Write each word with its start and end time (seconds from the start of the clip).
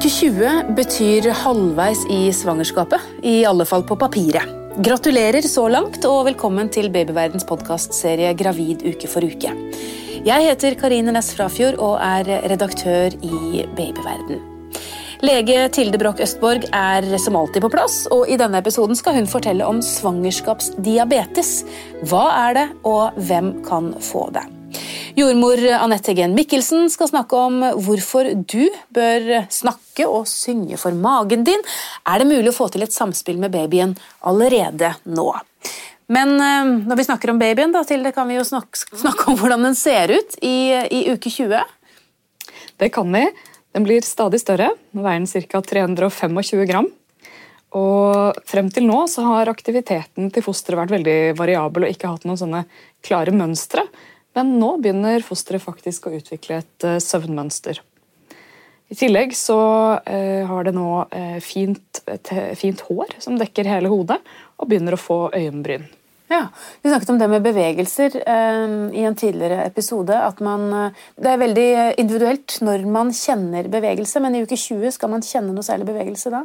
Uke 0.00 0.08
20 0.08 0.70
betyr 0.72 1.26
halvveis 1.42 2.06
i 2.08 2.30
svangerskapet, 2.32 3.02
i 3.20 3.42
alle 3.44 3.66
fall 3.68 3.82
på 3.84 3.98
papiret. 4.00 4.48
Gratulerer 4.80 5.44
så 5.44 5.66
langt, 5.68 6.06
og 6.08 6.22
velkommen 6.24 6.70
til 6.72 6.86
Babyverdens 6.88 7.44
podkastserie 7.44 8.30
Gravid 8.32 8.80
uke 8.88 9.10
for 9.12 9.20
uke. 9.20 9.50
Jeg 10.24 10.46
heter 10.46 10.78
Karine 10.80 11.12
Næss 11.12 11.34
Frafjord 11.36 11.76
og 11.84 11.98
er 12.00 12.48
redaktør 12.48 13.12
i 13.12 13.66
Babyverden. 13.76 14.40
Lege 15.20 15.66
Tilde 15.76 16.00
Broch 16.00 16.22
Østborg 16.24 16.64
er 16.72 17.04
som 17.20 17.36
alltid 17.36 17.66
på 17.66 17.70
plass, 17.76 18.06
og 18.08 18.24
i 18.24 18.38
denne 18.40 18.64
episoden 18.64 18.96
skal 18.96 19.18
hun 19.18 19.28
fortelle 19.28 19.68
om 19.68 19.82
svangerskapsdiabetes. 19.84 21.52
Hva 22.08 22.24
er 22.46 22.56
det, 22.56 22.66
og 22.88 23.20
hvem 23.20 23.52
kan 23.68 23.92
få 24.00 24.30
det? 24.32 24.46
Jordmor 25.18 25.58
Anette 25.74 26.14
Gen 26.14 26.34
Mikkelsen 26.36 26.86
skal 26.92 27.08
snakke 27.10 27.38
om 27.38 27.62
hvorfor 27.82 28.28
du 28.38 28.70
bør 28.94 29.46
snakke 29.50 30.06
og 30.06 30.28
synge 30.30 30.78
for 30.80 30.94
magen 30.94 31.42
din. 31.46 31.62
Er 32.06 32.22
det 32.22 32.28
mulig 32.30 32.52
å 32.52 32.56
få 32.56 32.68
til 32.70 32.84
et 32.86 32.94
samspill 32.94 33.40
med 33.42 33.54
babyen 33.54 33.96
allerede 34.26 34.92
nå? 35.10 35.28
Men 36.10 36.34
eh, 36.42 36.70
når 36.86 36.98
vi 36.98 37.06
snakker 37.06 37.32
om 37.32 37.40
babyen, 37.42 37.74
da, 37.74 37.82
Tilde, 37.86 38.12
kan 38.14 38.30
vi 38.30 38.38
jo 38.38 38.46
snakke, 38.46 38.82
snakke, 38.98 39.28
om 39.30 39.38
hvordan 39.38 39.68
den 39.68 39.76
ser 39.78 40.10
ut 40.14 40.38
i, 40.42 40.74
i 40.90 41.04
uke 41.12 41.30
20. 41.30 41.58
Det 42.82 42.90
kan 42.94 43.10
vi. 43.14 43.26
Den 43.74 43.86
blir 43.86 44.06
stadig 44.06 44.40
større. 44.42 44.72
Nå 44.94 45.04
veier 45.06 45.22
den 45.22 45.46
ca. 45.50 45.62
325 45.62 46.64
gram. 46.70 46.88
Og 47.78 48.38
Frem 48.50 48.70
til 48.74 48.88
nå 48.88 49.04
så 49.10 49.22
har 49.28 49.50
aktiviteten 49.50 50.32
til 50.34 50.42
fosteret 50.42 50.80
vært 50.80 50.96
veldig 50.96 51.18
variabel 51.38 51.86
og 51.86 51.94
ikke 51.94 52.10
hatt 52.10 52.26
noen 52.26 52.40
sånne 52.40 52.64
klare 53.06 53.34
mønstre. 53.34 53.86
Men 54.38 54.56
nå 54.60 54.74
begynner 54.82 55.24
fosteret 55.26 55.64
faktisk 55.64 56.06
å 56.06 56.14
utvikle 56.14 56.60
et 56.62 56.86
uh, 56.86 56.98
søvnmønster. 57.02 57.80
I 58.90 58.98
tillegg 58.98 59.34
så 59.38 59.60
uh, 59.98 60.42
har 60.50 60.66
det 60.66 60.74
nå 60.74 60.90
uh, 61.02 61.38
fint, 61.42 62.02
fint, 62.58 62.84
hår 62.88 63.16
som 63.22 63.38
dekker 63.40 63.70
hele 63.70 63.90
hodet, 63.90 64.20
og 64.60 64.70
begynner 64.70 64.94
å 64.94 65.00
få 65.00 65.24
øyenbryn. 65.34 65.88
Ja, 66.30 66.44
Vi 66.82 66.92
snakket 66.92 67.08
om 67.10 67.16
det 67.18 67.26
med 67.26 67.42
bevegelser 67.42 68.14
i 68.14 69.00
en 69.02 69.16
tidligere 69.18 69.64
episode. 69.64 70.14
at 70.14 70.38
man, 70.38 70.92
Det 71.18 71.26
er 71.26 71.40
veldig 71.40 71.70
individuelt 71.98 72.54
når 72.62 72.84
man 72.86 73.10
kjenner 73.10 73.66
bevegelse, 73.66 74.22
men 74.22 74.36
i 74.36 74.44
uke 74.44 74.54
20 74.54 74.94
skal 74.94 75.10
man 75.10 75.26
kjenne 75.26 75.50
noe 75.50 75.66
særlig 75.66 75.88
bevegelse 75.90 76.30
da? 76.30 76.44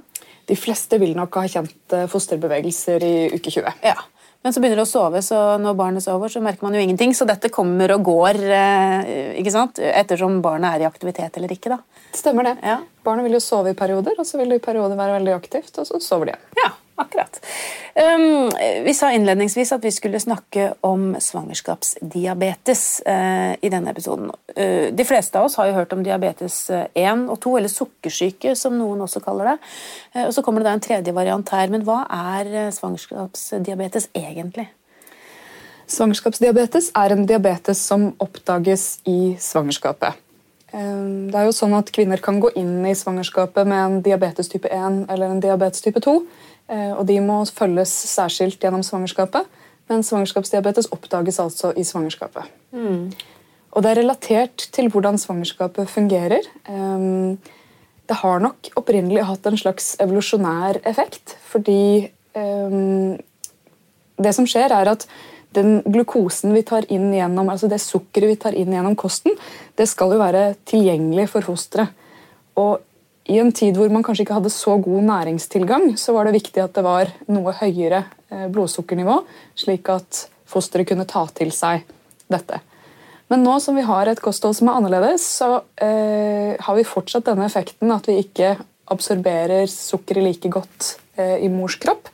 De 0.49 0.57
fleste 0.57 0.97
vil 0.97 1.13
nok 1.13 1.38
ha 1.38 1.45
kjent 1.45 1.97
fosterbevegelser 2.09 3.05
i 3.05 3.13
uke 3.38 3.53
20. 3.53 3.77
Ja, 3.85 3.99
men 4.45 4.53
så 4.53 4.61
begynner 4.61 4.77
det 4.77 4.85
å 4.85 4.89
sove, 4.91 5.23
så 5.25 5.38
når 5.57 5.77
barnet 5.79 6.03
sover, 6.05 6.29
så 6.29 6.38
merker 6.45 6.67
man 6.67 6.75
jo 6.77 6.83
ingenting. 6.85 7.15
Så 7.17 7.25
dette 7.25 7.49
kommer 7.49 7.89
og 7.95 8.03
går 8.05 8.38
eh, 8.45 9.07
ikke 9.41 9.53
sant? 9.55 9.81
ettersom 9.81 10.38
barnet 10.45 10.75
er 10.75 10.83
i 10.83 10.85
aktivitet 10.85 11.39
eller 11.39 11.49
ikke. 11.55 11.73
da. 11.73 12.03
Stemmer 12.13 12.51
det. 12.51 12.53
Ja. 12.61 12.75
Barnet 13.01 13.25
vil 13.25 13.39
jo 13.39 13.41
sove 13.41 13.73
i 13.73 13.79
perioder, 13.79 14.13
og 14.21 14.29
så 14.29 14.38
vil 14.38 14.53
det 14.53 14.59
i 14.61 14.66
perioder 14.67 14.99
være 15.01 15.17
veldig 15.17 15.33
aktivt, 15.33 15.73
og 15.81 15.89
så 15.89 15.97
sover 15.97 16.29
de 16.29 16.35
igjen. 16.35 16.45
Ja, 16.61 16.69
akkurat. 16.95 17.39
Um, 17.95 18.51
vi 18.83 18.93
sa 18.93 19.11
innledningsvis 19.11 19.71
at 19.71 19.83
vi 19.83 19.91
skulle 19.91 20.19
snakke 20.19 20.73
om 20.83 21.13
svangerskapsdiabetes 21.19 23.01
uh, 23.07 23.53
i 23.61 23.71
denne 23.71 23.91
episoden. 23.91 24.31
Uh, 24.51 24.91
de 24.95 25.05
fleste 25.07 25.39
av 25.39 25.47
oss 25.47 25.55
har 25.59 25.69
jo 25.69 25.77
hørt 25.77 25.93
om 25.95 26.03
diabetes 26.03 26.57
1 26.71 26.89
eh, 26.91 27.21
og 27.31 27.39
2, 27.43 27.57
eller 27.59 27.71
sukkersyke, 27.71 28.55
som 28.59 28.75
noen 28.79 29.05
også 29.05 29.23
kaller 29.23 29.53
det. 29.53 29.57
Uh, 30.16 30.25
og 30.25 30.33
Så 30.35 30.43
kommer 30.43 30.63
det 30.63 30.69
da 30.69 30.75
en 30.75 30.83
tredje 30.88 31.16
variant 31.16 31.55
her. 31.55 31.71
Men 31.71 31.88
hva 31.88 32.01
er 32.11 32.71
svangerskapsdiabetes 32.75 34.09
egentlig? 34.16 34.67
Svangerskapsdiabetes 35.88 36.91
er 36.97 37.13
en 37.13 37.27
diabetes 37.29 37.79
som 37.79 38.09
oppdages 38.19 38.99
i 39.07 39.35
svangerskapet. 39.39 40.21
Det 40.75 41.38
er 41.39 41.45
jo 41.47 41.53
sånn 41.55 41.75
at 41.77 41.88
Kvinner 41.93 42.19
kan 42.19 42.41
gå 42.43 42.49
inn 42.59 42.81
i 42.89 42.95
svangerskapet 42.97 43.69
med 43.69 43.79
en 43.79 44.01
diabetes 44.03 44.49
type 44.51 44.67
1 44.67 45.05
eller 45.13 45.29
en 45.29 45.39
diabetes 45.39 45.85
type 45.85 46.01
2. 46.03 46.16
Eh, 46.71 46.91
og 46.95 47.06
de 47.09 47.19
må 47.22 47.41
følges 47.45 47.91
særskilt 48.09 48.59
gjennom 48.62 48.84
svangerskapet. 48.85 49.45
Men 49.89 50.01
svangerskapsdiabetes 50.06 50.89
oppdages 50.94 51.39
altså 51.44 51.72
i 51.78 51.85
svangerskapet. 51.85 52.50
Mm. 52.73 53.12
Og 53.75 53.84
det 53.84 53.91
er 53.91 54.00
relatert 54.01 54.69
til 54.73 54.89
hvordan 54.89 55.19
svangerskapet 55.22 55.91
fungerer. 55.91 56.47
Eh, 56.69 57.38
det 58.06 58.17
har 58.22 58.41
nok 58.41 58.69
opprinnelig 58.78 59.25
hatt 59.25 59.47
en 59.50 59.57
slags 59.57 59.95
evolusjonær 60.01 60.81
effekt, 60.85 61.38
fordi 61.50 62.06
eh, 62.38 62.75
det 64.16 64.35
som 64.38 64.47
skjer, 64.47 64.73
er 64.73 64.94
at 64.94 65.07
den 65.56 65.79
glukosen 65.88 66.53
vi 66.56 66.63
tar 66.68 66.88
inn 66.91 67.13
gjennom, 67.16 67.50
altså 67.51 67.69
det 67.72 67.79
sukkeret 67.84 68.34
vi 68.34 68.39
tar 68.39 68.57
inn 68.57 68.73
gjennom 68.75 68.97
kosten, 69.00 69.35
det 69.79 69.88
skal 69.91 70.13
jo 70.13 70.19
være 70.22 70.50
tilgjengelig 70.68 71.29
for 71.31 71.47
fosteret. 71.47 71.94
Og 72.59 72.84
i 73.25 73.40
en 73.41 73.52
tid 73.56 73.78
hvor 73.80 73.90
man 73.94 74.03
kanskje 74.06 74.25
ikke 74.25 74.38
hadde 74.38 74.53
så 74.53 74.75
god 74.81 75.08
næringstilgang, 75.08 75.96
så 75.97 76.13
var 76.13 76.28
det 76.28 76.36
viktig 76.38 76.62
at 76.62 76.75
det 76.78 76.84
var 76.86 77.09
noe 77.31 77.56
høyere 77.58 78.03
eh, 78.30 78.46
blodsukkernivå, 78.53 79.18
slik 79.58 79.90
at 79.94 80.28
fosteret 80.50 80.90
kunne 80.91 81.08
ta 81.09 81.25
til 81.34 81.53
seg 81.56 81.88
dette. 82.31 82.62
Men 83.34 83.41
nå 83.41 83.58
som 83.63 83.78
vi 83.78 83.86
har 83.86 84.06
et 84.09 84.22
kosthold 84.22 84.53
som 84.58 84.69
er 84.69 84.78
annerledes, 84.78 85.25
så 85.41 85.63
eh, 85.81 86.53
har 86.62 86.78
vi 86.78 86.86
fortsatt 86.86 87.25
denne 87.31 87.47
effekten 87.50 87.94
at 87.96 88.06
vi 88.09 88.19
ikke 88.22 88.53
absorberer 88.94 89.66
sukkeret 89.72 90.28
like 90.28 90.52
godt 90.53 90.92
eh, 91.18 91.42
i 91.42 91.50
mors 91.50 91.80
kropp. 91.81 92.12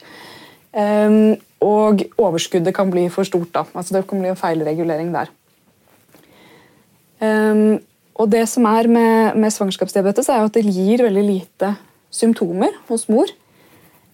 Eh, 0.72 1.36
og 1.62 2.08
overskuddet 2.18 2.74
kan 2.74 2.90
bli 2.94 3.10
for 3.14 3.28
stort. 3.28 3.52
da, 3.54 3.66
altså 3.76 4.00
Det 4.00 4.08
kan 4.08 4.24
bli 4.24 4.32
en 4.32 4.40
feilregulering 4.40 5.12
der. 5.14 5.36
Um, 7.22 7.78
og 8.16 8.32
det 8.32 8.44
som 8.50 8.66
er 8.70 8.90
med, 8.92 9.38
med 9.40 9.54
svangerskapsdiabetes, 9.54 10.30
er 10.30 10.44
at 10.46 10.58
det 10.58 10.66
gir 10.68 11.04
veldig 11.06 11.24
lite 11.26 11.76
symptomer 12.12 12.76
hos 12.90 13.08
mor. 13.12 13.32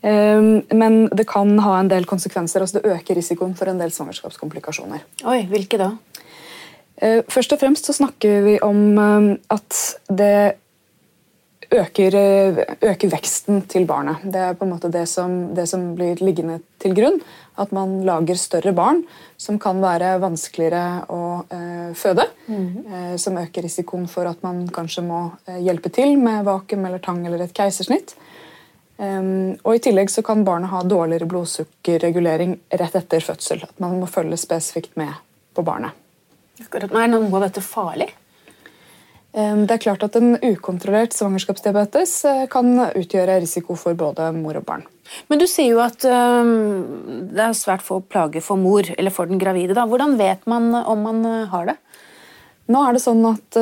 Um, 0.02 0.62
men 0.78 1.08
det 1.09 1.25
kan 1.28 1.58
ha 1.66 1.80
en 1.80 1.90
del 1.90 2.06
konsekvenser. 2.06 2.62
altså 2.62 2.80
Det 2.80 2.94
øker 2.94 3.18
risikoen 3.18 3.56
for 3.58 3.69
en 3.69 3.81
del 3.81 3.91
svangerskapskomplikasjoner. 3.91 5.02
Oi, 5.25 5.41
Hvilke 5.50 5.80
da? 5.81 5.91
Uh, 7.02 7.22
først 7.30 7.53
og 7.53 7.59
fremst 7.62 7.90
så 7.90 7.97
snakker 7.97 8.46
vi 8.46 8.56
om 8.62 8.97
um, 8.97 9.31
at 9.50 9.81
det 10.08 10.59
øker, 11.72 12.16
eh, 12.16 12.59
øker, 12.81 13.09
veksten 13.11 13.61
til 13.67 13.85
barnet. 13.85 14.23
Det 14.23 14.39
er 14.39 14.53
på 14.53 14.66
en 14.66 14.72
måte 14.72 14.91
det 14.91 15.07
som, 15.09 15.53
det 15.55 15.67
som, 15.69 15.95
blir 15.95 16.16
liggende 16.23 16.61
til 16.79 16.95
grunn. 16.95 17.22
At 17.57 17.72
man 17.72 18.03
lager 18.05 18.38
større 18.38 18.73
barn 18.73 19.03
som 19.38 19.57
kan 19.59 19.81
være 19.81 20.19
vanskeligere 20.22 21.05
å 21.09 21.22
eh, 21.50 21.94
føde. 21.97 22.28
Mm. 22.47 22.67
Eh, 22.85 23.16
som 23.17 23.38
øker 23.38 23.66
risikoen 23.66 24.07
for 24.07 24.29
at 24.29 24.44
man 24.44 24.67
kanskje 24.67 25.03
må 25.03 25.31
eh, 25.47 25.61
hjelpe 25.66 25.89
til 25.89 26.17
med 26.22 26.45
vakuum 26.45 26.85
eller 26.85 27.00
tang 27.03 27.25
eller 27.25 27.44
et 27.44 27.55
keisersnitt. 27.55 28.16
Um, 28.97 29.53
og 29.61 29.75
I 29.75 29.81
tillegg 29.85 30.09
så 30.09 30.23
kan 30.25 30.41
barnet 30.41 30.72
ha 30.72 30.79
dårligere 30.81 31.28
blodsukkerregulering 31.29 32.55
rett 32.81 32.95
etter 32.97 33.22
fødsel. 33.22 33.61
At 33.67 33.78
man 33.84 33.99
må 34.01 34.09
følge 34.09 34.39
spesifikt 34.41 34.95
med 34.97 35.13
på 35.53 35.61
barnet. 35.66 35.94
Er 36.57 37.11
noe 37.11 37.29
av 37.29 37.44
dette 37.45 37.61
farlig? 37.61 38.09
Det 39.37 39.69
er 39.69 39.81
klart 39.83 40.01
at 40.01 40.15
En 40.17 40.33
ukontrollert 40.41 41.13
svangerskapsdiabetes 41.13 42.13
eh, 42.25 42.45
kan 42.49 42.71
utgjøre 42.87 43.35
risiko 43.43 43.75
for 43.77 43.93
både 43.97 44.31
mor 44.33 44.57
og 44.57 44.65
barn. 44.65 44.85
Men 45.29 45.37
du 45.37 45.45
sier 45.45 45.75
jo 45.75 45.81
at 45.83 46.01
um, 46.09 47.29
det 47.35 47.43
er 47.45 47.53
svært 47.53 47.85
få 47.85 47.99
plager 48.01 48.41
for 48.41 48.57
mor 48.57 48.87
eller 48.97 49.13
for 49.13 49.29
den 49.29 49.37
gravide. 49.37 49.75
Da. 49.77 49.85
Hvordan 49.85 50.17
vet 50.17 50.47
man 50.49 50.71
om 50.79 51.05
man 51.05 51.21
eh, 51.29 51.45
har 51.51 51.69
det? 51.69 51.77
Nå 52.73 52.81
er 52.81 52.97
det 52.97 53.03
sånn 53.03 53.21
at 53.29 53.57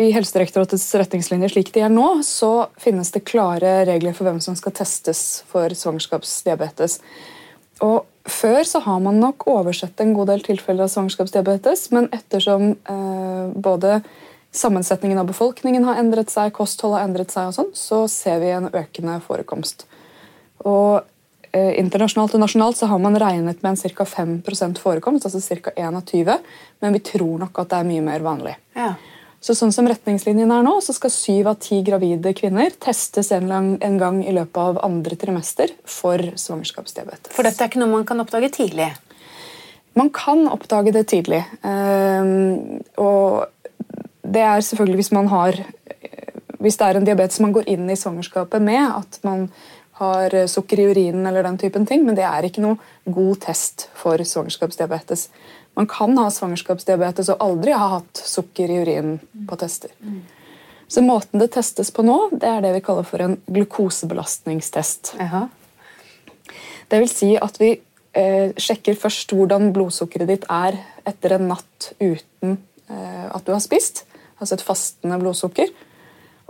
I 0.00 0.08
Helsedirektoratets 0.10 0.88
retningslinjer 0.98 1.52
slik 1.52 1.68
de 1.76 1.84
er 1.86 1.92
nå, 1.92 2.06
så 2.26 2.70
finnes 2.80 3.12
det 3.14 3.22
klare 3.28 3.84
regler 3.86 4.16
for 4.16 4.26
hvem 4.26 4.40
som 4.42 4.56
skal 4.58 4.74
testes 4.74 5.44
for 5.52 5.70
svangerskapsdiabetes. 5.70 6.96
Og 7.86 8.08
Før 8.30 8.64
så 8.68 8.80
har 8.84 8.98
man 9.00 9.20
nok 9.20 9.46
oversett 9.48 10.00
en 10.02 10.12
god 10.14 10.28
del 10.28 10.42
tilfeller 10.44 10.84
av 10.84 10.90
svangerskapsdiabetes, 10.92 11.86
men 11.94 12.08
ettersom 12.12 12.74
eh, 12.74 13.46
både 13.56 14.00
sammensetningen 14.52 15.18
av 15.18 15.28
befolkningen 15.30 15.84
har 15.86 16.00
endret 16.00 16.30
seg, 16.32 16.52
kosthold 16.56 16.96
har 16.96 17.06
endret 17.06 17.30
seg, 17.32 17.50
og 17.50 17.56
sånn, 17.56 17.70
så 17.76 18.02
ser 18.10 18.40
vi 18.42 18.50
en 18.54 18.70
økende 18.72 19.20
forekomst. 19.24 19.86
Og 20.66 21.02
eh, 21.52 21.78
Internasjonalt 21.80 22.34
og 22.34 22.42
nasjonalt 22.42 22.80
så 22.80 22.90
har 22.90 23.00
man 23.02 23.18
regnet 23.20 23.62
med 23.62 23.76
en 23.76 23.94
ca. 23.94 24.04
5 24.04 24.74
forekomst, 24.82 25.28
altså 25.28 25.62
ca. 25.62 25.74
1 25.76 26.00
av 26.00 26.02
20, 26.02 26.52
men 26.82 26.98
vi 26.98 27.04
tror 27.12 27.38
nok 27.46 27.62
at 27.62 27.70
det 27.70 27.80
er 27.80 27.90
mye 27.92 28.06
mer 28.10 28.26
vanlig. 28.26 28.56
Ja. 28.78 28.94
Så 29.40 29.54
sånn 29.56 29.72
som 29.72 29.86
retningslinjene 29.88 30.58
er 30.58 30.64
nå, 30.66 30.74
så 30.84 30.92
skal 30.92 31.12
syv 31.14 31.48
av 31.48 31.60
ti 31.64 31.78
gravide 31.84 32.34
kvinner 32.36 32.74
testes 32.76 33.30
en, 33.32 33.46
lang, 33.48 33.70
en, 33.80 33.96
gang 34.00 34.18
i 34.20 34.34
løpet 34.36 34.58
av 34.60 34.82
andre 34.84 35.16
trimester 35.16 35.72
for 35.88 36.20
svangerskapsdiabetes. 36.36 37.32
For 37.32 37.48
dette 37.48 37.64
er 37.64 37.72
ikke 37.72 37.80
noe 37.80 37.94
man 37.94 38.04
kan 38.08 38.20
oppdage 38.20 38.50
tidlig? 38.58 38.90
Man 39.96 40.12
kan 40.12 40.44
oppdage 40.52 40.92
det 40.92 41.06
tidlig. 41.08 41.40
Um, 41.64 42.82
og 43.00 43.48
det 44.30 44.42
er 44.46 44.64
selvfølgelig 44.64 45.02
hvis 45.02 45.12
man 45.16 45.30
har 45.32 45.58
hvis 46.60 46.76
det 46.76 46.86
er 46.86 46.98
en 46.98 47.06
diabetes 47.08 47.40
man 47.40 47.54
går 47.56 47.68
inn 47.72 47.88
i 47.88 47.96
svangerskapet 47.96 48.60
med, 48.62 48.82
at 49.00 49.18
man 49.24 49.46
har 50.00 50.34
sukker 50.48 50.80
i 50.80 50.88
urinen 50.90 51.26
eller 51.28 51.44
den 51.44 51.56
typen 51.60 51.86
ting, 51.88 52.04
men 52.04 52.16
det 52.16 52.24
er 52.28 52.44
ikke 52.44 52.64
noe 52.64 52.76
god 53.08 53.40
test 53.46 53.86
for 53.96 54.20
svangerskapsdiabetes. 54.20 55.28
Man 55.76 55.88
kan 55.88 56.16
ha 56.20 56.26
svangerskapsdiabetes 56.32 57.30
og 57.32 57.44
aldri 57.44 57.72
ha 57.76 57.88
hatt 57.96 58.20
sukker 58.24 58.72
i 58.72 58.80
urinen 58.82 59.20
på 59.48 59.58
tester. 59.60 59.92
Så 60.90 61.04
måten 61.06 61.40
det 61.40 61.52
testes 61.54 61.92
på 61.94 62.02
nå, 62.02 62.16
det 62.32 62.48
er 62.48 62.64
det 62.64 62.74
vi 62.74 62.82
kaller 62.84 63.06
for 63.06 63.22
en 63.22 63.36
glukosebelastningstest. 63.46 65.14
Aha. 65.22 65.46
Det 66.90 66.98
vil 66.98 67.12
si 67.12 67.30
at 67.38 67.60
vi 67.62 67.70
eh, 68.18 68.50
sjekker 68.58 68.98
først 68.98 69.32
hvordan 69.36 69.70
blodsukkeret 69.76 70.32
ditt 70.32 70.48
er 70.50 70.80
etter 71.06 71.36
en 71.36 71.46
natt 71.52 71.92
uten 72.00 72.56
eh, 72.90 73.26
at 73.30 73.46
du 73.46 73.54
har 73.54 73.62
spist, 73.62 74.02
altså 74.40 74.56
et 74.56 74.64
fastende 74.64 75.20
blodsukker. 75.20 75.70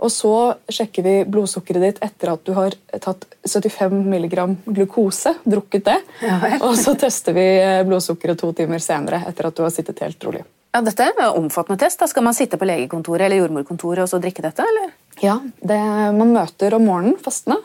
Og 0.01 0.09
så 0.09 0.33
sjekker 0.71 1.05
vi 1.05 1.11
blodsukkeret 1.29 1.83
ditt 1.83 1.99
etter 2.01 2.31
at 2.33 2.41
du 2.47 2.55
har 2.57 2.73
tatt 3.03 3.27
75 3.45 3.99
mg 4.09 4.33
glukose, 4.65 5.35
drukket 5.45 5.85
det. 5.85 5.99
Ja 6.25 6.39
og 6.65 6.73
så 6.79 6.95
tester 6.97 7.37
vi 7.37 7.45
eh, 7.59 7.83
blodsukkeret 7.85 8.41
to 8.41 8.49
timer 8.57 8.81
senere 8.81 9.21
etter 9.29 9.51
at 9.51 9.57
du 9.57 9.61
har 9.65 9.73
sittet 9.73 10.01
helt 10.01 10.25
rolig. 10.25 10.41
Ja, 10.71 10.81
dette 10.81 11.03
er 11.03 11.13
en 11.13 11.43
omfattende 11.43 11.77
test. 11.83 11.99
Da 11.99 12.07
skal 12.07 12.25
man 12.25 12.35
sitte 12.35 12.57
på 12.57 12.65
legekontoret 12.65 13.27
eller 13.27 13.43
jordmorkontoret 13.43 14.05
og 14.05 14.09
så 14.09 14.21
drikke 14.23 14.45
dette? 14.45 14.65
eller? 14.65 14.93
Ja, 15.21 15.37
det, 15.59 15.79
Man 16.17 16.33
møter 16.33 16.77
om 16.77 16.87
morgenen 16.87 17.19
fastende, 17.21 17.59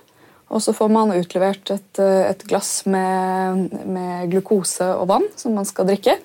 og 0.52 0.60
så 0.62 0.74
får 0.76 0.90
man 0.92 1.14
utlevert 1.16 1.70
et, 1.72 2.00
eh, 2.02 2.28
et 2.34 2.44
glass 2.50 2.82
med, 2.84 3.70
med 3.86 4.28
glukose 4.34 4.92
og 4.92 5.08
vann 5.08 5.30
som 5.40 5.56
man 5.56 5.64
skal 5.64 5.88
drikke. 5.88 6.18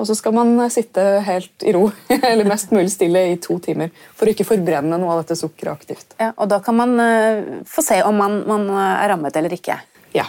Og 0.00 0.08
så 0.08 0.16
skal 0.16 0.34
man 0.34 0.54
sitte 0.72 1.02
helt 1.26 1.64
i 1.68 1.72
ro, 1.76 1.84
eller 2.30 2.48
mest 2.48 2.72
mulig 2.72 2.90
stille, 2.94 3.26
i 3.32 3.38
to 3.42 3.58
timer 3.62 3.92
for 4.16 4.26
å 4.26 4.32
ikke 4.32 4.48
forbrenne 4.48 4.98
noe 4.98 5.14
av 5.14 5.22
dette 5.22 5.36
sukkeret 5.38 5.72
aktivt. 5.72 6.14
Ja, 6.18 6.32
og 6.32 6.48
Da 6.52 6.62
kan 6.64 6.78
man 6.78 6.94
eh, 7.02 7.42
få 7.68 7.84
se 7.84 8.00
om 8.06 8.16
man, 8.18 8.40
man 8.48 8.68
er 8.72 9.10
rammet 9.12 9.36
eller 9.38 9.52
ikke. 9.54 9.78
Ja, 10.16 10.26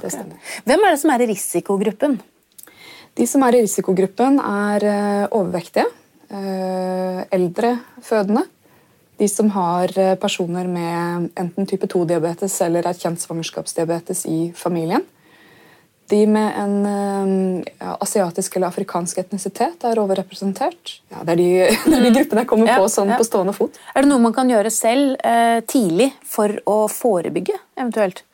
det 0.00 0.12
stemmer. 0.12 0.40
Hvem 0.64 0.86
er 0.86 0.94
det 0.94 1.02
som 1.02 1.12
er 1.14 1.24
i 1.24 1.28
risikogruppen? 1.30 2.18
De 3.14 3.26
som 3.30 3.44
er 3.46 3.54
i 3.54 3.62
risikogruppen, 3.62 4.40
er 4.42 4.88
eh, 4.90 5.26
overvektige, 5.30 5.86
eh, 6.34 7.20
eldre 7.36 7.76
fødende, 8.02 8.42
de 9.20 9.28
som 9.30 9.50
har 9.54 9.92
eh, 9.98 10.16
personer 10.18 10.66
med 10.66 11.28
enten 11.38 11.68
type 11.70 11.86
2-diabetes 11.86 12.56
eller 12.66 12.88
erkjent 12.90 13.22
svangerskapsdiabetes 13.22 14.24
i 14.26 14.38
familien. 14.58 15.04
De 16.12 16.26
med 16.28 16.52
en 16.60 16.74
eh, 16.86 17.72
ja, 17.80 17.94
asiatisk 18.04 18.56
eller 18.56 18.68
afrikansk 18.68 19.22
etnisitet 19.22 19.86
er 19.88 20.00
overrepresentert. 20.02 20.98
Ja, 21.08 21.22
det, 21.24 21.36
er 21.36 21.40
de, 21.40 21.48
det 21.88 21.96
er 21.96 22.04
de 22.04 22.12
gruppene 22.18 22.44
jeg 22.44 22.50
kommer 22.50 22.76
på 22.76 22.90
sånn 22.92 23.14
på 23.16 23.24
stående 23.24 23.56
fot. 23.56 23.80
Er 23.94 24.04
det 24.04 24.12
noe 24.12 24.20
man 24.20 24.36
kan 24.36 24.52
gjøre 24.52 24.72
selv 24.74 25.16
eh, 25.24 25.62
tidlig 25.70 26.10
for 26.28 26.52
å 26.68 26.84
forebygge, 26.92 27.56
eventuelt? 27.78 28.24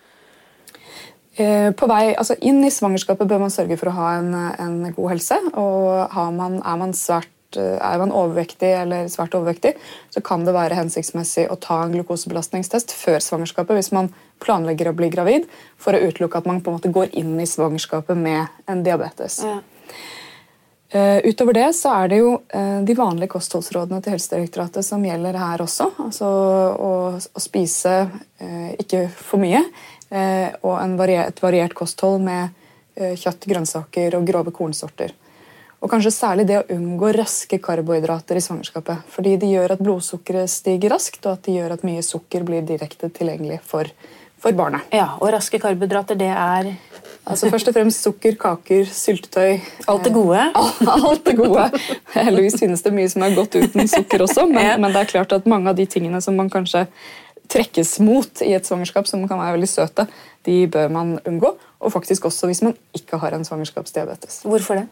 Eh, 1.39 1.71
På 1.79 1.87
vei 1.89 2.11
altså 2.11 2.35
Inn 2.43 2.59
i 2.67 2.73
svangerskapet 2.75 3.29
bør 3.31 3.45
man 3.45 3.55
sørge 3.55 3.79
for 3.81 3.93
å 3.93 3.97
ha 3.97 4.09
en, 4.19 4.35
en 4.35 4.81
god 4.97 5.13
helse. 5.15 5.39
og 5.55 6.11
har 6.11 6.33
man, 6.35 6.59
er, 6.59 6.81
man 6.81 6.97
svært, 6.97 7.31
er 7.59 7.99
man 8.03 8.13
overvektig 8.15 8.71
eller 8.83 9.09
svært 9.11 9.35
overvektig, 9.39 9.75
så 10.13 10.23
kan 10.25 10.45
det 10.47 10.55
være 10.55 10.79
hensiktsmessig 10.79 11.49
å 11.51 11.59
ta 11.61 11.83
en 11.85 11.95
glukosebelastningstest 11.97 12.95
før 12.95 13.19
svangerskapet 13.25 13.79
hvis 13.79 13.93
man 13.97 14.13
planlegger 14.41 14.91
å 14.91 14.97
bli 14.97 15.11
gravid, 15.13 15.49
for 15.81 15.97
å 15.97 16.03
utelukke 16.07 16.41
at 16.41 16.49
man 16.49 16.63
på 16.63 16.71
en 16.71 16.79
måte 16.79 16.95
går 16.95 17.13
inn 17.19 17.35
i 17.41 17.49
svangerskapet 17.49 18.19
med 18.19 18.71
en 18.71 18.83
diabetes. 18.87 19.43
Eh, 20.91 21.19
utover 21.27 21.55
det 21.55 21.69
så 21.79 21.93
er 22.01 22.11
det 22.11 22.17
jo 22.19 22.33
uh, 22.41 22.81
de 22.83 22.95
vanlige 22.99 23.31
kostholdsrådene 23.37 24.01
til 24.03 24.17
Helsedirektoratet 24.17 24.83
som 24.83 25.05
gjelder 25.07 25.39
her 25.39 25.63
også. 25.63 25.87
Altså 26.03 26.27
å, 26.27 26.91
å 27.15 27.43
spise 27.43 27.95
uh, 28.11 28.71
ikke 28.75 29.05
for 29.15 29.39
mye, 29.43 29.63
eh, 30.11 30.49
og 30.63 30.77
en 30.81 30.97
varier, 30.99 31.31
et 31.31 31.43
variert 31.43 31.75
kosthold 31.77 32.23
med 32.25 32.51
eh, 32.97 33.17
kjøtt, 33.19 33.47
grønnsaker 33.51 34.17
og 34.19 34.27
grove 34.29 34.55
kornsorter. 34.55 35.15
Og 35.81 35.89
kanskje 35.89 36.13
særlig 36.13 36.45
det 36.51 36.59
å 36.61 36.65
unngå 36.77 37.11
raske 37.17 37.57
karbohydrater 37.63 38.37
i 38.37 38.43
svangerskapet. 38.45 39.01
Fordi 39.15 39.37
de 39.41 39.49
gjør 39.55 39.73
at 39.77 39.81
blodsukkeret 39.81 40.51
stiger 40.53 40.93
raskt, 40.93 41.23
og 41.25 41.39
at 41.39 41.47
de 41.47 41.55
gjør 41.57 41.73
at 41.79 41.85
mye 41.89 42.03
sukker 42.05 42.45
blir 42.45 42.67
direkte 42.69 43.09
tilgjengelig 43.17 43.63
for, 43.65 43.89
for 44.41 44.53
barnet. 44.59 44.85
Ja, 44.93 45.15
Og 45.21 45.33
raske 45.33 45.61
karbohydrater, 45.63 46.21
det 46.21 46.29
er 46.35 46.75
Altså 47.31 47.51
Først 47.53 47.69
og 47.69 47.75
fremst 47.77 48.03
sukker, 48.03 48.35
kaker, 48.41 48.89
syltetøy. 48.89 49.61
Alt 49.93 50.07
det 50.09 50.13
gode? 50.15 50.41
Alt 51.11 51.25
det 51.29 51.35
gode. 51.39 51.67
Heldigvis 52.15 52.57
finnes 52.59 52.83
det 52.83 52.93
mye 52.97 53.11
som 53.13 53.23
er 53.23 53.37
godt 53.37 53.59
uten 53.61 53.89
sukker 53.93 54.25
også, 54.25 54.47
men, 54.49 54.65
Ja. 54.65 54.77
men 54.81 54.91
det 54.93 55.03
er 55.03 55.11
klart 55.13 55.33
at 55.37 55.47
mange 55.47 55.69
av 55.71 55.77
de 55.77 55.87
tingene 55.87 56.21
som 56.25 56.35
man 56.37 56.49
kanskje 56.51 56.87
trekkes 57.51 57.99
mot 58.01 58.43
i 58.47 58.53
et 58.57 58.67
svangerskap, 58.67 59.07
som 59.07 59.27
kan 59.29 59.39
være 59.39 59.59
veldig 59.59 59.69
søte, 59.69 60.07
de 60.49 60.67
bør 60.71 60.89
man 60.91 61.19
unngå. 61.29 61.53
Og 61.81 61.93
faktisk 61.93 62.25
også 62.31 62.49
hvis 62.51 62.63
man 62.65 62.75
ikke 62.97 63.21
har 63.21 63.37
en 63.37 63.45
svangerskapsdiabetes. 63.47 64.43
Hvorfor 64.49 64.81
det? 64.81 64.89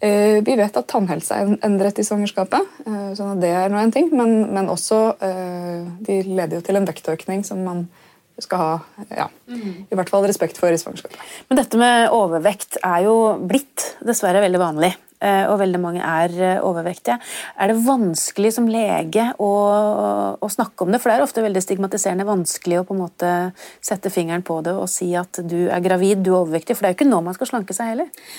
Eh, 0.00 0.42
Vi 0.44 0.56
vet 0.56 0.76
at 0.76 0.88
tannhelse 0.92 1.34
er 1.34 1.54
endret 1.64 1.98
i 1.98 2.04
svangerskapet, 2.04 2.72
eh, 2.84 3.12
sånn 3.16 3.36
at 3.36 3.40
det 3.40 3.52
er 3.56 3.70
nå 3.72 3.80
en 3.80 3.94
ting, 3.94 4.10
men, 4.12 4.52
men 4.52 4.68
også 4.68 4.98
eh, 5.24 5.86
de 6.04 6.20
leder 6.26 6.58
jo 6.58 6.64
til 6.66 6.76
en 6.76 6.88
vektøkning 6.88 7.46
som 7.48 7.62
man 7.64 7.86
skal 8.36 8.60
ha 8.60 8.72
ja, 9.16 9.26
i 9.48 9.96
hvert 9.96 10.10
fall 10.12 10.26
respekt 10.28 10.58
for 10.60 10.68
i 10.68 10.76
svangerskapet. 10.76 11.16
Men 11.48 11.56
dette 11.56 11.78
med 11.80 12.10
overvekt 12.12 12.76
er 12.84 13.06
jo 13.06 13.14
blitt 13.40 13.94
dessverre 14.04 14.42
veldig 14.44 14.60
vanlig. 14.60 14.90
Eh, 15.20 15.44
Og 15.50 15.58
veldig 15.60 15.80
mange 15.82 16.02
er 16.02 16.34
eh, 16.36 16.60
overvektige. 16.64 17.18
Er 17.58 17.72
det 17.72 17.78
vanskelig 17.86 18.52
som 18.56 18.68
lege 18.70 19.28
å, 19.42 19.50
å 20.40 20.50
snakke 20.52 20.84
om 20.84 20.92
det? 20.92 21.00
For 21.02 21.10
det 21.10 21.18
er 21.18 21.26
ofte 21.26 21.44
veldig 21.44 21.62
stigmatiserende 21.64 22.28
vanskelig 22.28 22.80
å 22.80 22.86
på 22.88 22.96
en 22.96 23.02
måte 23.04 23.32
sette 23.84 24.12
fingeren 24.12 24.44
på 24.46 24.60
det 24.66 24.76
og 24.76 24.88
si 24.92 25.12
at 25.18 25.42
du 25.44 25.66
er 25.66 25.82
gravid, 25.84 26.24
du 26.24 26.32
er 26.32 26.40
overvektig. 26.42 26.76
For 26.76 26.86
det 26.86 26.92
er 26.92 26.96
jo 26.96 27.00
ikke 27.00 27.10
nå 27.10 27.22
man 27.26 27.36
skal 27.36 27.52
slanke 27.52 27.76
seg 27.76 27.94
heller. 27.94 28.30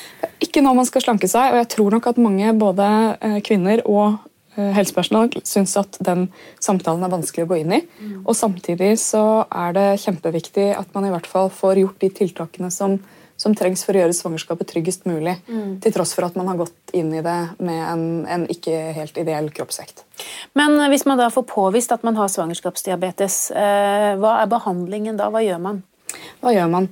Ikke 0.44 0.64
nå 0.66 0.74
man 0.78 0.90
skal 0.90 1.06
slanke 1.06 1.30
seg, 1.32 1.54
og 1.54 1.62
jeg 1.64 1.72
tror 1.78 1.98
nok 1.98 2.10
at 2.14 2.22
mange 2.22 2.56
både 2.58 2.90
eh, 3.22 3.40
kvinner 3.46 3.86
og 3.86 4.18
helsepersonell 4.58 5.44
syns 5.46 5.76
at 5.78 6.00
den 6.02 6.28
samtalen 6.64 7.06
er 7.06 7.14
vanskelig 7.14 7.46
å 7.46 7.50
gå 7.52 7.60
inn 7.62 7.76
i. 7.78 7.82
Og 8.24 8.34
samtidig 8.38 8.96
så 9.02 9.46
er 9.46 9.76
det 9.78 9.88
kjempeviktig 10.02 10.72
at 10.78 10.90
man 10.96 11.06
i 11.06 11.14
hvert 11.14 11.30
fall 11.30 11.52
får 11.54 11.84
gjort 11.84 12.02
de 12.02 12.10
tiltakene 12.22 12.72
som, 12.74 12.98
som 13.38 13.54
trengs 13.56 13.84
for 13.86 13.94
å 13.94 14.02
gjøre 14.02 14.16
svangerskapet 14.18 14.72
tryggest 14.72 15.06
mulig, 15.06 15.36
til 15.84 15.94
tross 15.94 16.16
for 16.18 16.26
at 16.26 16.36
man 16.40 16.50
har 16.50 16.58
gått 16.58 16.96
inn 16.98 17.12
i 17.14 17.22
det 17.22 17.38
med 17.62 17.84
en, 17.84 18.08
en 18.26 18.48
ikke 18.50 18.74
helt 18.98 19.18
ideell 19.22 19.52
kroppsvekt. 19.54 20.04
Men 20.58 20.80
hvis 20.90 21.06
man 21.06 21.22
da 21.22 21.30
får 21.34 21.46
påvist 21.52 21.94
at 21.94 22.04
man 22.08 22.18
har 22.18 22.32
svangerskapsdiabetes, 22.34 23.38
eh, 23.54 24.16
hva 24.18 24.40
er 24.42 24.50
behandlingen 24.50 25.22
da? 25.22 25.30
Hva 25.30 25.46
gjør 25.46 25.62
man? 25.62 25.84
Hva 26.42 26.54
gjør 26.58 26.74
man? 26.74 26.92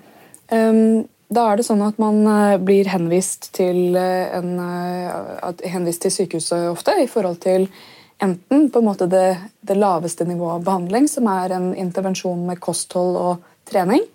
Ehm, 0.53 1.06
Da 1.25 1.47
er 1.50 1.57
det 1.57 1.65
sånn 1.65 1.81
at 1.81 1.97
man 1.97 2.19
eh, 2.30 2.57
blir 2.62 2.86
henvist 2.86 3.50
til, 3.57 3.95
eh, 3.98 4.30
en, 4.38 4.59
eh, 4.62 5.69
henvist 5.74 6.03
til 6.06 6.13
sykehuset 6.13 6.68
ofte 6.69 6.94
i 7.01 7.07
forhold 7.09 7.39
til 7.41 7.65
enten 8.21 8.69
på 8.69 8.80
en 8.80 8.86
måte 8.86 9.07
det, 9.09 9.38
det 9.65 9.75
laveste 9.75 10.27
nivået 10.29 10.60
av 10.60 10.67
behandling, 10.67 11.10
som 11.10 11.27
er 11.27 11.55
en 11.58 11.72
intervensjon 11.74 12.46
med 12.46 12.62
kosthold 12.62 13.17
og 13.17 13.50
trening. 13.65 14.05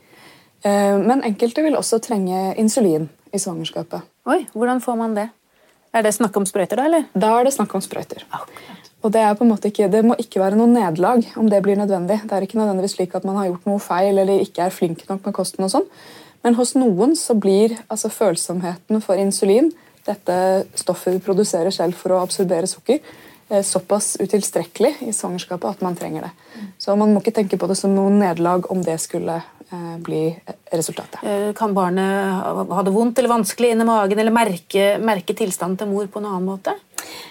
Eh, 0.62 0.98
Men 0.98 1.22
enkelte 1.24 1.62
vil 1.62 1.76
også 1.76 2.00
trenge 2.00 2.54
insulin 2.56 3.08
i 3.32 3.38
svangerskapet. 3.38 4.02
Oi, 4.26 4.46
hvordan 4.52 4.80
får 4.80 4.96
man 4.96 5.14
det? 5.14 5.28
Er 5.94 6.02
det 6.02 6.14
snakk 6.14 6.36
om 6.36 6.46
sprøyter, 6.46 6.76
da, 6.76 6.84
eller? 6.86 7.06
Da 7.14 7.32
er 7.38 7.44
det 7.48 7.54
snakk 7.54 7.74
om 7.74 7.82
sprøyter. 7.82 8.22
Og 9.02 9.12
det, 9.12 9.20
er 9.24 9.34
ikke, 9.66 9.88
det 9.88 10.04
må 10.04 10.14
ikke 10.20 10.42
være 10.42 10.58
noe 10.60 10.68
nederlag 10.68 11.24
om 11.40 11.48
det 11.50 11.62
blir 11.64 11.78
nødvendig. 11.80 12.20
Det 12.28 12.36
er 12.36 12.44
ikke 12.44 12.60
nødvendigvis 12.60 12.98
slik 12.98 13.14
at 13.16 13.24
man 13.24 13.38
har 13.40 13.48
gjort 13.48 13.66
noe 13.66 13.80
feil 13.82 14.20
eller 14.20 14.44
ikke 14.44 14.66
er 14.66 14.74
flink 14.74 15.06
nok 15.08 15.24
med 15.24 15.34
kosten. 15.34 15.64
og 15.64 15.72
sånn. 15.72 15.88
Men 16.44 16.54
hos 16.54 16.74
noen 16.76 17.16
så 17.16 17.34
blir 17.34 17.78
altså 17.88 18.10
følsomheten 18.12 19.00
for 19.04 19.18
insulin, 19.20 19.72
dette 20.06 20.36
stoffet 20.78 21.16
vi 21.16 21.24
produserer 21.24 21.72
selv 21.74 21.96
for 21.98 22.14
å 22.14 22.22
absorbere 22.22 22.68
sukker, 22.68 23.00
eh, 23.50 23.62
såpass 23.64 24.16
utilstrekkelig 24.20 24.94
i 25.08 25.12
svangerskapet 25.16 25.68
at 25.70 25.82
man 25.82 25.96
trenger 25.96 26.28
det. 26.28 26.30
Så 26.78 26.96
man 26.96 27.12
må 27.12 27.20
ikke 27.20 27.36
tenke 27.40 27.58
på 27.58 27.68
det 27.68 27.76
som 27.76 27.94
noe 27.94 28.10
nederlag 28.10 28.70
om 28.70 28.82
det 28.84 29.00
skulle 29.00 29.42
bli 30.02 30.22
resultatet. 30.72 31.20
Eh, 31.22 31.52
Kan 31.58 31.74
barnet 31.74 32.70
ha 32.70 32.82
det 32.86 32.94
vondt 32.94 33.18
eller 33.18 33.32
vanskelig 33.36 33.72
inni 33.74 33.86
magen, 33.88 34.18
eller 34.18 34.34
merke, 34.34 34.92
merke 34.98 35.36
tilstanden 35.36 35.78
til 35.78 35.90
mor 35.92 36.06
på 36.10 36.22
en 36.22 36.30
annen 36.30 36.48
måte? 36.48 36.74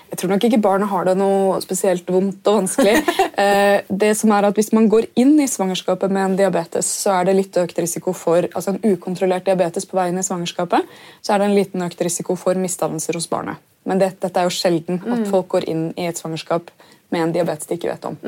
Jeg 0.09 0.17
tror 0.17 0.31
nok 0.31 0.45
ikke 0.47 0.61
barnet 0.61 0.89
har 0.89 1.05
det 1.05 1.13
noe 1.19 1.59
spesielt 1.61 2.07
vondt 2.09 2.47
og 2.49 2.61
vanskelig. 2.63 2.97
Eh, 3.39 3.85
det 3.87 4.17
som 4.19 4.33
er 4.35 4.43
at 4.49 4.57
Hvis 4.57 4.73
man 4.75 4.89
går 4.91 5.05
inn 5.15 5.37
i 5.39 5.45
svangerskapet 5.47 6.11
med 6.11 6.25
en 6.25 6.33
diabetes, 6.35 6.89
så 6.91 7.13
er 7.21 7.29
det 7.29 7.35
litt 7.37 7.55
økt 7.61 7.77
risiko 7.79 8.11
for 8.11 8.43
altså 8.49 8.73
en 8.73 8.81
ukontrollert 8.83 9.45
diabetes 9.47 9.87
på 9.87 9.95
vei 9.95 10.09
inn 10.11 10.19
i 10.19 10.25
svangerskapet. 10.27 10.83
Så 11.23 11.31
er 11.31 11.39
det 11.39 11.47
en 11.47 11.55
liten 11.55 11.85
økt 11.85 12.01
risiko 12.03 12.35
for 12.35 12.59
misdannelser 12.59 13.15
hos 13.15 13.29
barnet. 13.31 13.55
Men 13.87 14.01
det, 14.01 14.09
dette 14.19 14.41
er 14.41 14.49
jo 14.49 14.51
sjelden 14.51 14.99
at 15.07 15.23
folk 15.31 15.47
går 15.55 15.69
inn 15.71 15.85
i 15.95 16.09
et 16.09 16.19
svangerskap 16.19 16.67
med 17.15 17.21
en 17.21 17.31
diabetes 17.37 17.69
de 17.69 17.79
ikke 17.79 17.93
vet 17.93 18.09
om. 18.11 18.19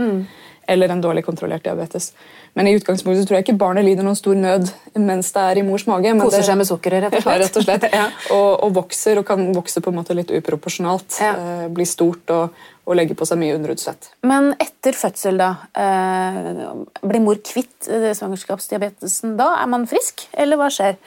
Eller 0.71 0.91
en 0.93 1.01
dårlig 1.03 1.25
kontrollert 1.27 1.65
diabetes. 1.67 2.11
Men 2.55 2.67
i 2.67 2.73
utgangspunktet 2.77 3.27
tror 3.27 3.37
jeg 3.39 3.45
ikke 3.45 3.57
barnet 3.59 3.83
lider 3.87 4.05
noen 4.07 4.15
stor 4.19 4.35
nød 4.39 4.69
mens 4.99 5.29
det 5.35 5.43
er 5.51 5.59
i 5.59 5.63
mors 5.67 5.83
mage. 5.87 6.09
men 6.13 6.21
Koser 6.23 6.39
det- 6.41 6.47
seg 6.47 6.59
med 6.61 6.67
sukkeret, 6.69 7.03
rett 7.05 7.17
og 7.17 7.23
slett. 7.23 7.31
Ja, 7.35 7.39
rett 7.45 7.57
og 7.59 7.65
slett. 7.67 7.87
Ja. 7.91 8.05
og, 8.35 8.51
og 8.67 8.75
vokser, 8.79 9.19
og 9.19 9.27
kan 9.27 9.49
vokse 9.55 9.83
på 9.83 9.91
en 9.91 9.99
måte 9.99 10.15
litt 10.17 10.31
uproporsjonalt. 10.31 11.17
Ja. 11.23 11.33
Eh, 11.35 11.65
bli 11.75 11.87
stort 11.89 12.31
og, 12.35 12.55
og 12.87 12.95
legge 12.97 13.15
på 13.19 13.27
seg 13.27 13.39
mye 13.43 13.55
underutslett. 13.59 14.11
Men 14.27 14.53
etter 14.63 14.95
fødsel, 14.97 15.37
da? 15.43 15.51
Eh, 15.75 16.71
blir 17.03 17.23
mor 17.27 17.39
kvitt 17.43 17.91
eh, 17.91 18.11
svangerskapsdiabetesen 18.17 19.37
da? 19.39 19.53
Er 19.61 19.69
man 19.71 19.87
frisk, 19.91 20.25
eller 20.33 20.59
hva 20.59 20.71
skjer? 20.73 20.97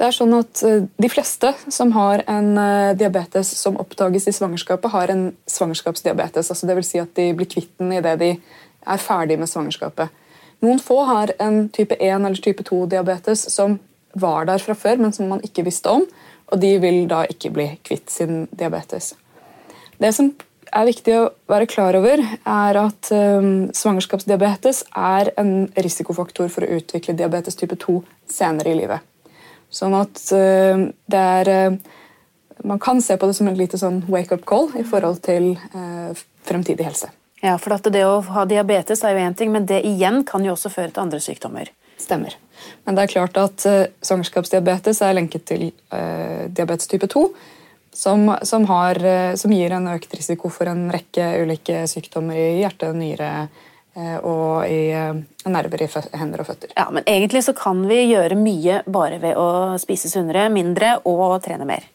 Det 0.00 0.06
er 0.08 0.14
sånn 0.16 0.32
at 0.32 0.62
eh, 0.64 0.78
De 0.96 1.08
fleste 1.12 1.50
som 1.68 1.90
har 1.92 2.22
en 2.30 2.54
eh, 2.56 2.92
diabetes 2.96 3.50
som 3.60 3.76
oppdages 3.82 4.28
i 4.30 4.32
svangerskapet, 4.36 4.92
har 4.94 5.12
en 5.12 5.26
svangerskapsdiabetes. 5.50 6.48
altså 6.54 6.68
Dvs. 6.70 6.88
Si 6.94 7.00
at 7.02 7.12
de 7.18 7.26
blir 7.36 7.48
kvitt 7.50 7.72
den 7.80 7.92
idet 7.98 8.16
de 8.22 8.30
er 8.86 9.02
ferdig 9.02 9.38
med 9.40 9.50
svangerskapet. 9.50 10.10
Noen 10.60 10.80
få 10.82 11.02
har 11.08 11.32
en 11.40 11.68
type 11.72 11.96
1 11.96 12.26
eller 12.26 12.42
type 12.44 12.64
2-diabetes 12.68 13.46
som 13.52 13.78
var 14.12 14.44
der 14.48 14.60
fra 14.60 14.74
før, 14.74 15.00
men 15.00 15.12
som 15.12 15.28
man 15.30 15.42
ikke 15.46 15.64
visste 15.64 15.90
om. 15.90 16.04
Og 16.50 16.60
de 16.60 16.74
vil 16.82 17.04
da 17.08 17.22
ikke 17.30 17.52
bli 17.54 17.66
kvitt 17.86 18.10
sin 18.10 18.46
diabetes. 18.50 19.14
Det 20.00 20.10
som 20.16 20.32
er 20.70 20.88
viktig 20.88 21.14
å 21.16 21.28
være 21.50 21.68
klar 21.70 21.96
over, 21.98 22.22
er 22.22 22.78
at 22.80 23.10
um, 23.14 23.70
svangerskapsdiabetes 23.74 24.84
er 24.96 25.32
en 25.40 25.54
risikofaktor 25.76 26.50
for 26.52 26.66
å 26.66 26.80
utvikle 26.80 27.16
diabetes 27.18 27.58
type 27.58 27.78
2 27.80 28.00
senere 28.30 28.72
i 28.72 28.78
livet. 28.78 29.06
Sånn 29.70 29.94
at 29.98 30.20
uh, 30.34 30.86
det 31.10 31.24
er 31.38 31.54
uh, 31.70 31.96
Man 32.60 32.76
kan 32.76 32.98
se 33.00 33.14
på 33.16 33.24
det 33.24 33.32
som 33.38 33.48
en 33.48 33.56
lite 33.56 33.78
sånn 33.80 34.02
wake-up 34.12 34.42
call 34.44 34.66
i 34.76 34.82
forhold 34.84 35.22
til 35.24 35.54
uh, 35.72 36.12
fremtidig 36.44 36.84
helse. 36.84 37.08
Ja, 37.40 37.56
for 37.58 37.72
at 37.76 37.88
Det 37.88 38.02
å 38.04 38.20
ha 38.34 38.44
diabetes 38.44 39.02
er 39.04 39.16
jo 39.16 39.24
én 39.24 39.36
ting, 39.36 39.52
men 39.52 39.66
det 39.66 39.80
igjen 39.88 40.24
kan 40.28 40.44
jo 40.44 40.52
også 40.52 40.72
føre 40.72 40.92
til 40.92 41.04
andre 41.04 41.20
sykdommer. 41.24 41.70
Stemmer. 42.00 42.36
Men 42.84 42.96
det 42.96 43.04
er 43.04 43.14
klart 43.14 43.38
at 43.40 43.64
uh, 43.68 43.86
svangerskapsdiabetes 44.04 45.00
er 45.04 45.16
lenket 45.16 45.46
til 45.48 45.70
uh, 45.92 46.48
diabetes 46.52 46.88
type 46.90 47.08
2 47.10 47.24
som, 47.96 48.28
som, 48.46 48.66
har, 48.70 49.00
uh, 49.00 49.32
som, 49.40 49.52
gir 49.52 49.72
en 49.76 49.88
økt 49.92 50.12
risiko 50.16 50.52
for 50.52 50.70
en 50.70 50.88
rekke 50.92 51.32
ulike 51.42 51.82
sykdommer 51.90 52.36
i 52.36 52.48
hjerte, 52.60 52.92
nyre 52.96 53.32
og 54.22 54.70
i 54.70 54.84
nerver 55.50 55.82
i 55.82 55.86
hender 56.14 56.40
og 56.40 56.46
føtter. 56.46 56.70
Ja, 56.78 56.84
Men 56.94 57.02
egentlig 57.10 57.40
så 57.42 57.52
kan 57.58 57.82
vi 57.90 57.96
gjøre 58.06 58.36
mye 58.38 58.76
bare 58.86 59.18
ved 59.20 59.34
å 59.36 59.74
spise 59.82 60.08
sunnere, 60.08 60.44
mindre 60.54 60.92
og 61.10 61.40
trene 61.42 61.66
mer. 61.66 61.88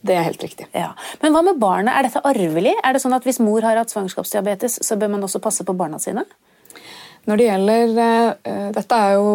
Det 0.00 0.14
er 0.16 0.24
helt 0.24 0.42
riktig. 0.42 0.66
Ja. 0.72 0.92
Men 1.20 1.34
hva 1.34 1.42
med 1.44 1.58
barnet? 1.60 1.92
Er 1.92 2.06
dette 2.08 2.22
arvelig? 2.24 2.72
Er 2.84 2.96
det 2.96 3.02
sånn 3.02 3.16
at 3.16 3.26
Hvis 3.28 3.40
mor 3.42 3.64
har 3.66 3.76
hatt 3.76 3.92
svangerskapsdiabetes, 3.92 4.78
så 4.86 4.96
bør 4.96 5.12
man 5.16 5.26
også 5.26 5.42
passe 5.44 5.66
på 5.66 5.76
barna 5.76 6.00
sine? 6.00 6.24
Når 7.28 7.36
det 7.36 7.48
gjelder 7.50 7.92
Dette 8.72 8.96
er 8.96 9.18
jo 9.18 9.34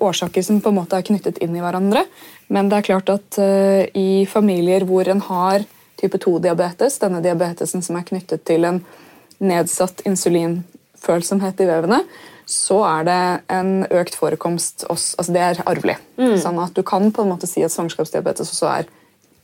årsaker 0.00 0.42
som 0.42 0.60
på 0.64 0.72
en 0.72 0.78
måte 0.78 0.96
er 0.96 1.04
knyttet 1.06 1.38
inn 1.44 1.56
i 1.56 1.62
hverandre. 1.62 2.04
Men 2.48 2.70
det 2.70 2.78
er 2.78 2.86
klart 2.86 3.12
at 3.12 3.38
uh, 3.40 3.84
i 3.92 4.24
familier 4.30 4.86
hvor 4.88 5.08
en 5.08 5.20
har 5.28 5.66
type 5.98 6.20
2-diabetes, 6.22 6.98
denne 7.02 7.20
diabetesen 7.24 7.82
som 7.84 7.98
er 7.98 8.06
knyttet 8.08 8.44
til 8.48 8.64
en 8.68 8.80
nedsatt 9.42 10.04
insulinfølsomhet 10.08 11.62
i 11.62 11.68
vevene, 11.68 12.02
så 12.48 12.78
er 12.88 13.08
det 13.08 13.22
en 13.52 13.72
økt 13.92 14.14
forekomst 14.16 14.86
altså 14.88 15.34
Det 15.34 15.42
er 15.42 15.60
arvelig. 15.68 15.98
Mm. 16.16 16.38
Sånn 16.40 16.60
at 16.62 16.72
Du 16.74 16.82
kan 16.86 17.10
på 17.12 17.24
en 17.24 17.34
måte 17.34 17.50
si 17.50 17.64
at 17.66 17.74
svangerskapsdiabetes 17.74 18.54
også 18.54 18.70
er 18.70 18.88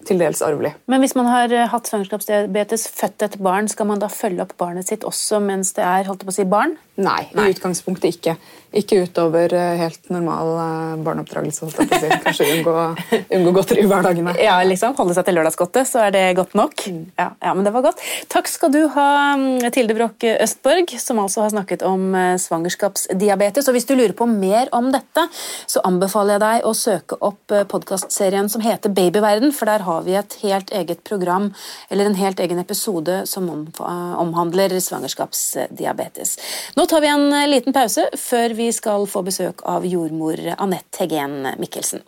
til 0.06 0.20
dels 0.20 0.42
arvelig. 0.44 0.74
Men 0.90 1.04
hvis 1.04 1.16
man 1.18 1.28
har 1.30 1.52
eh, 1.52 1.68
hatt 1.70 1.90
svangerskapsdiabetes, 1.90 2.88
født 2.94 3.26
et 3.26 3.38
barn, 3.42 3.68
skal 3.70 3.88
man 3.90 4.02
da 4.02 4.10
følge 4.12 4.44
opp 4.44 4.56
barnet 4.60 4.90
sitt 4.90 5.06
også 5.08 5.40
mens 5.44 5.74
det 5.76 5.84
er 5.86 6.08
holdt 6.08 6.26
på 6.26 6.34
å 6.34 6.36
si, 6.38 6.46
barn? 6.48 6.76
Nei, 6.94 7.24
Nei, 7.34 7.48
i 7.48 7.54
utgangspunktet 7.56 8.12
ikke. 8.12 8.36
Ikke 8.78 9.00
utover 9.02 9.50
eh, 9.54 9.72
helt 9.80 10.10
normal 10.14 10.50
eh, 10.62 11.02
barneoppdragelse. 11.02 11.66
si. 11.74 12.10
Kanskje 12.22 12.46
unngå, 12.52 12.74
unngå 13.34 13.54
godteri 13.56 13.82
i 13.82 13.88
hverdagene. 13.90 14.34
Ja, 14.42 14.60
liksom, 14.66 14.94
Holde 14.98 15.16
seg 15.16 15.26
til 15.26 15.38
lørdagsgodtet, 15.38 15.90
så 15.90 16.04
er 16.06 16.14
det 16.14 16.22
godt 16.38 16.54
nok. 16.58 16.84
Mm. 16.86 17.00
Ja, 17.18 17.28
ja, 17.42 17.54
men 17.54 17.66
det 17.66 17.72
var 17.74 17.86
godt. 17.88 18.02
Takk 18.30 18.50
skal 18.50 18.70
du 18.74 18.80
ha, 18.94 19.08
mm, 19.40 19.66
Tilde 19.74 19.96
Broch 19.98 20.26
Østborg, 20.34 20.94
som 21.02 21.22
altså 21.22 21.42
har 21.42 21.54
snakket 21.54 21.82
om 21.86 22.14
svangerskapsdiabetes. 22.42 23.66
Og 23.70 23.78
hvis 23.78 23.88
du 23.90 23.96
lurer 23.96 24.14
på 24.14 24.28
mer 24.30 24.70
om 24.74 24.92
dette, 24.94 25.26
så 25.70 25.82
anbefaler 25.86 26.36
jeg 26.36 26.44
deg 26.44 26.68
å 26.68 26.74
søke 26.78 27.18
opp 27.26 27.54
podkastserien 27.70 28.50
som 28.50 28.62
heter 28.62 28.94
Babyverden, 28.94 29.54
for 29.54 29.70
der 29.70 29.82
har 29.86 29.93
har 29.94 30.06
vi 30.06 30.16
et 30.18 30.38
helt 30.44 30.72
eget 30.74 31.04
program, 31.08 31.50
eller 31.88 32.10
en 32.10 32.18
helt 32.18 32.40
egen 32.40 32.62
episode 32.62 33.22
som 33.30 33.50
omhandler 33.80 34.78
svangerskapsdiabetes. 34.80 36.38
Nå 36.76 36.86
tar 36.90 37.04
vi 37.04 37.12
en 37.12 37.28
liten 37.50 37.76
pause 37.76 38.08
før 38.18 38.56
vi 38.58 38.70
skal 38.74 39.06
få 39.10 39.24
besøk 39.26 39.64
av 39.68 39.86
jordmor 39.88 40.40
Anette 40.58 41.04
Heggen 41.04 41.54
Mikkelsen. 41.58 42.04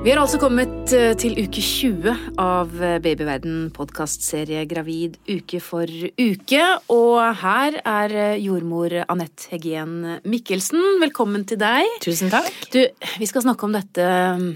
Vi 0.00 0.08
har 0.08 0.16
altså 0.16 0.38
kommet 0.40 0.94
eh, 0.96 1.10
til 1.20 1.34
uke 1.36 1.60
20 1.60 2.38
av 2.40 2.70
eh, 2.80 2.94
Babyverden 3.04 3.66
podkastserie 3.76 4.62
Gravid 4.64 5.18
uke 5.28 5.60
for 5.60 5.84
uke. 6.16 6.62
Og 6.88 7.18
her 7.42 7.76
er 7.84 8.14
eh, 8.16 8.40
jordmor 8.40 8.94
Anette 9.02 9.50
Heggen 9.52 10.22
Mikkelsen. 10.24 10.80
Velkommen 11.04 11.44
til 11.44 11.60
deg. 11.60 11.84
Tusen 12.00 12.32
takk. 12.32 12.48
Du, 12.72 12.80
vi 13.20 13.28
skal 13.28 13.44
snakke 13.44 13.68
om 13.68 13.76
dette 13.76 14.06
mm, 14.40 14.48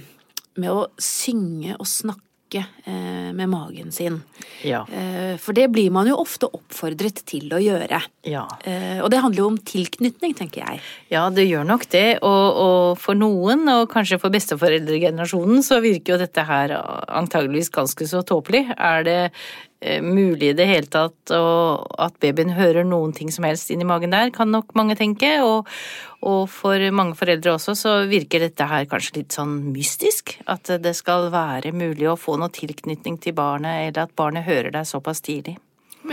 med 0.65 0.73
å 0.73 0.87
synge 0.97 1.77
og 1.77 1.93
snakke 1.93 2.25
snakke 2.55 2.67
eh, 2.85 3.33
med 3.33 3.49
magen 3.49 3.93
sin. 3.93 4.23
Ja. 4.63 4.87
Eh, 4.93 5.37
for 5.39 5.53
det 5.53 5.69
blir 5.73 5.91
man 5.91 6.07
jo 6.07 6.17
ofte 6.17 6.47
oppfordret 6.47 7.25
til 7.27 7.53
å 7.53 7.61
gjøre. 7.61 8.01
Ja. 8.25 8.47
Eh, 8.65 9.03
og 9.03 9.11
det 9.11 9.21
handler 9.23 9.43
jo 9.43 9.49
om 9.49 9.59
tilknytning, 9.59 10.35
tenker 10.35 10.63
jeg. 10.63 10.81
Ja, 11.11 11.29
det 11.31 11.47
gjør 11.47 11.65
nok 11.65 11.89
det. 11.91 12.21
Og, 12.23 12.47
og 12.55 12.99
for 12.99 13.15
noen, 13.15 13.67
og 13.69 13.91
kanskje 13.93 14.21
for 14.21 14.31
besteforeldregenerasjonen, 14.35 15.63
så 15.63 15.81
virker 15.81 16.15
jo 16.15 16.23
dette 16.23 16.45
her 16.45 16.75
antageligvis 17.09 17.73
ganske 17.75 18.07
så 18.07 18.23
tåpelig. 18.23 18.69
Er 18.77 19.05
det 19.05 19.21
mulig 20.05 20.53
i 20.53 20.57
det 20.57 20.67
hele 20.69 20.89
tatt 20.91 21.33
at 21.35 22.17
babyen 22.23 22.55
hører 22.57 22.87
noen 22.89 23.13
ting 23.17 23.31
som 23.33 23.45
helst 23.45 23.73
inni 23.73 23.87
magen 23.89 24.15
der, 24.15 24.33
kan 24.35 24.51
nok 24.53 24.73
mange 24.79 24.97
tenke. 24.99 25.31
Og, 25.45 25.69
og, 26.25 26.47
for 26.53 26.81
mange 26.95 27.19
foreldre 27.19 27.57
også 27.57 27.77
så 27.79 27.95
virker 28.11 28.47
dette 28.47 28.69
her 28.71 28.89
kanskje 28.91 29.21
litt 29.21 29.37
sånn 29.37 29.59
mystisk. 29.75 30.37
At 30.51 30.73
det 30.81 30.95
skal 30.97 31.31
være 31.35 31.75
mulig 31.77 32.09
å 32.11 32.19
få 32.21 32.39
noe 32.41 32.53
tilknytning 32.55 33.21
til 33.21 33.37
barnet, 33.37 33.91
eller 33.91 34.07
at 34.07 34.17
barnet 34.17 34.49
hører 34.49 34.73
deg 34.75 34.89
såpass 34.89 35.25
tidlig. 35.25 35.59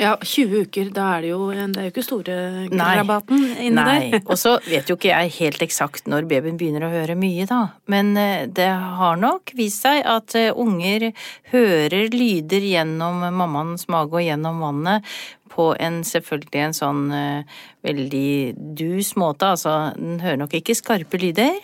Ja, 0.02 0.16
20 0.18 0.64
uker, 0.66 0.88
da 0.96 1.08
er 1.16 1.26
det 1.26 1.30
jo, 1.30 1.40
det 1.54 1.78
er 1.78 1.86
jo 1.86 1.92
ikke 1.92 2.04
store 2.06 2.38
rabatten 2.72 3.44
inni 3.62 3.76
Nei. 3.78 3.98
der. 4.10 4.24
og 4.26 4.40
så 4.40 4.56
vet 4.66 4.90
jo 4.90 4.98
ikke 4.98 5.12
jeg 5.12 5.34
helt 5.36 5.62
eksakt 5.62 6.10
når 6.10 6.26
babyen 6.32 6.58
begynner 6.58 6.88
å 6.88 6.94
høre 6.94 7.14
mye, 7.20 7.46
da. 7.50 7.60
Men 7.92 8.16
eh, 8.18 8.48
det 8.50 8.72
har 8.72 9.20
nok 9.22 9.54
vist 9.58 9.86
seg 9.86 10.02
at 10.02 10.34
eh, 10.40 10.50
unger 10.50 11.12
hører 11.54 12.10
lyder 12.16 12.66
gjennom 12.66 13.22
mammaens 13.30 13.86
mage 13.94 14.18
og 14.18 14.26
gjennom 14.26 14.64
vannet 14.66 15.06
på 15.52 15.72
en 15.84 16.00
selvfølgelig 16.08 16.64
en 16.64 16.76
sånn 16.76 17.02
uh, 17.12 17.60
veldig 17.86 18.54
dus 18.80 19.14
måte. 19.20 19.52
Altså, 19.56 19.92
den 19.98 20.22
hører 20.24 20.40
nok 20.44 20.56
ikke 20.58 20.78
skarpe 20.78 21.20
lyder, 21.22 21.58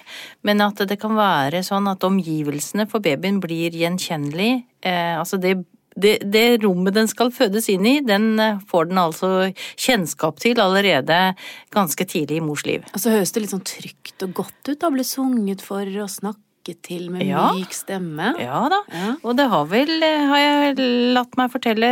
men 0.48 0.64
at 0.66 0.82
det 0.90 1.00
kan 1.02 1.16
være 1.18 1.64
sånn 1.66 1.88
at 1.92 2.04
omgivelsene 2.08 2.88
for 2.92 3.04
babyen 3.06 3.40
blir 3.44 3.76
gjenkjennelig. 3.76 4.66
Eh, 4.84 5.16
altså 5.18 5.40
det 5.42 5.56
det, 5.98 6.18
det, 6.24 6.46
rommet 6.64 6.96
den 6.96 7.10
skal 7.10 7.32
fødes 7.34 7.70
inn 7.74 7.86
i, 7.90 7.98
den 8.06 8.36
eh, 8.42 8.62
får 8.70 8.92
den 8.92 9.02
altså 9.02 9.32
kjennskap 9.76 10.40
til 10.44 10.62
allerede 10.62 11.20
ganske 11.74 12.06
tidlig 12.06 12.40
i 12.40 12.46
mors 12.46 12.66
liv. 12.68 12.86
Og 12.94 13.02
så 13.02 13.16
høres 13.16 13.34
det 13.34 13.44
litt 13.44 13.56
sånn 13.56 13.66
trygt 13.68 14.28
og 14.28 14.36
godt 14.44 14.72
ut 14.72 14.86
å 14.88 14.94
bli 14.94 15.08
sunget 15.08 15.66
for 15.66 15.88
og 16.04 16.12
snakke 16.68 16.82
til 16.84 17.10
med 17.12 17.26
ja. 17.26 17.54
myk 17.56 17.74
stemme. 17.74 18.34
Ja 18.40 18.68
da. 18.70 18.82
Ja. 18.92 19.16
Og 19.24 19.36
det 19.38 19.48
har 19.50 19.66
vel, 19.68 20.04
eh, 20.04 20.28
har 20.28 20.38
jeg 20.38 21.14
latt 21.14 21.38
meg 21.38 21.52
fortelle, 21.52 21.88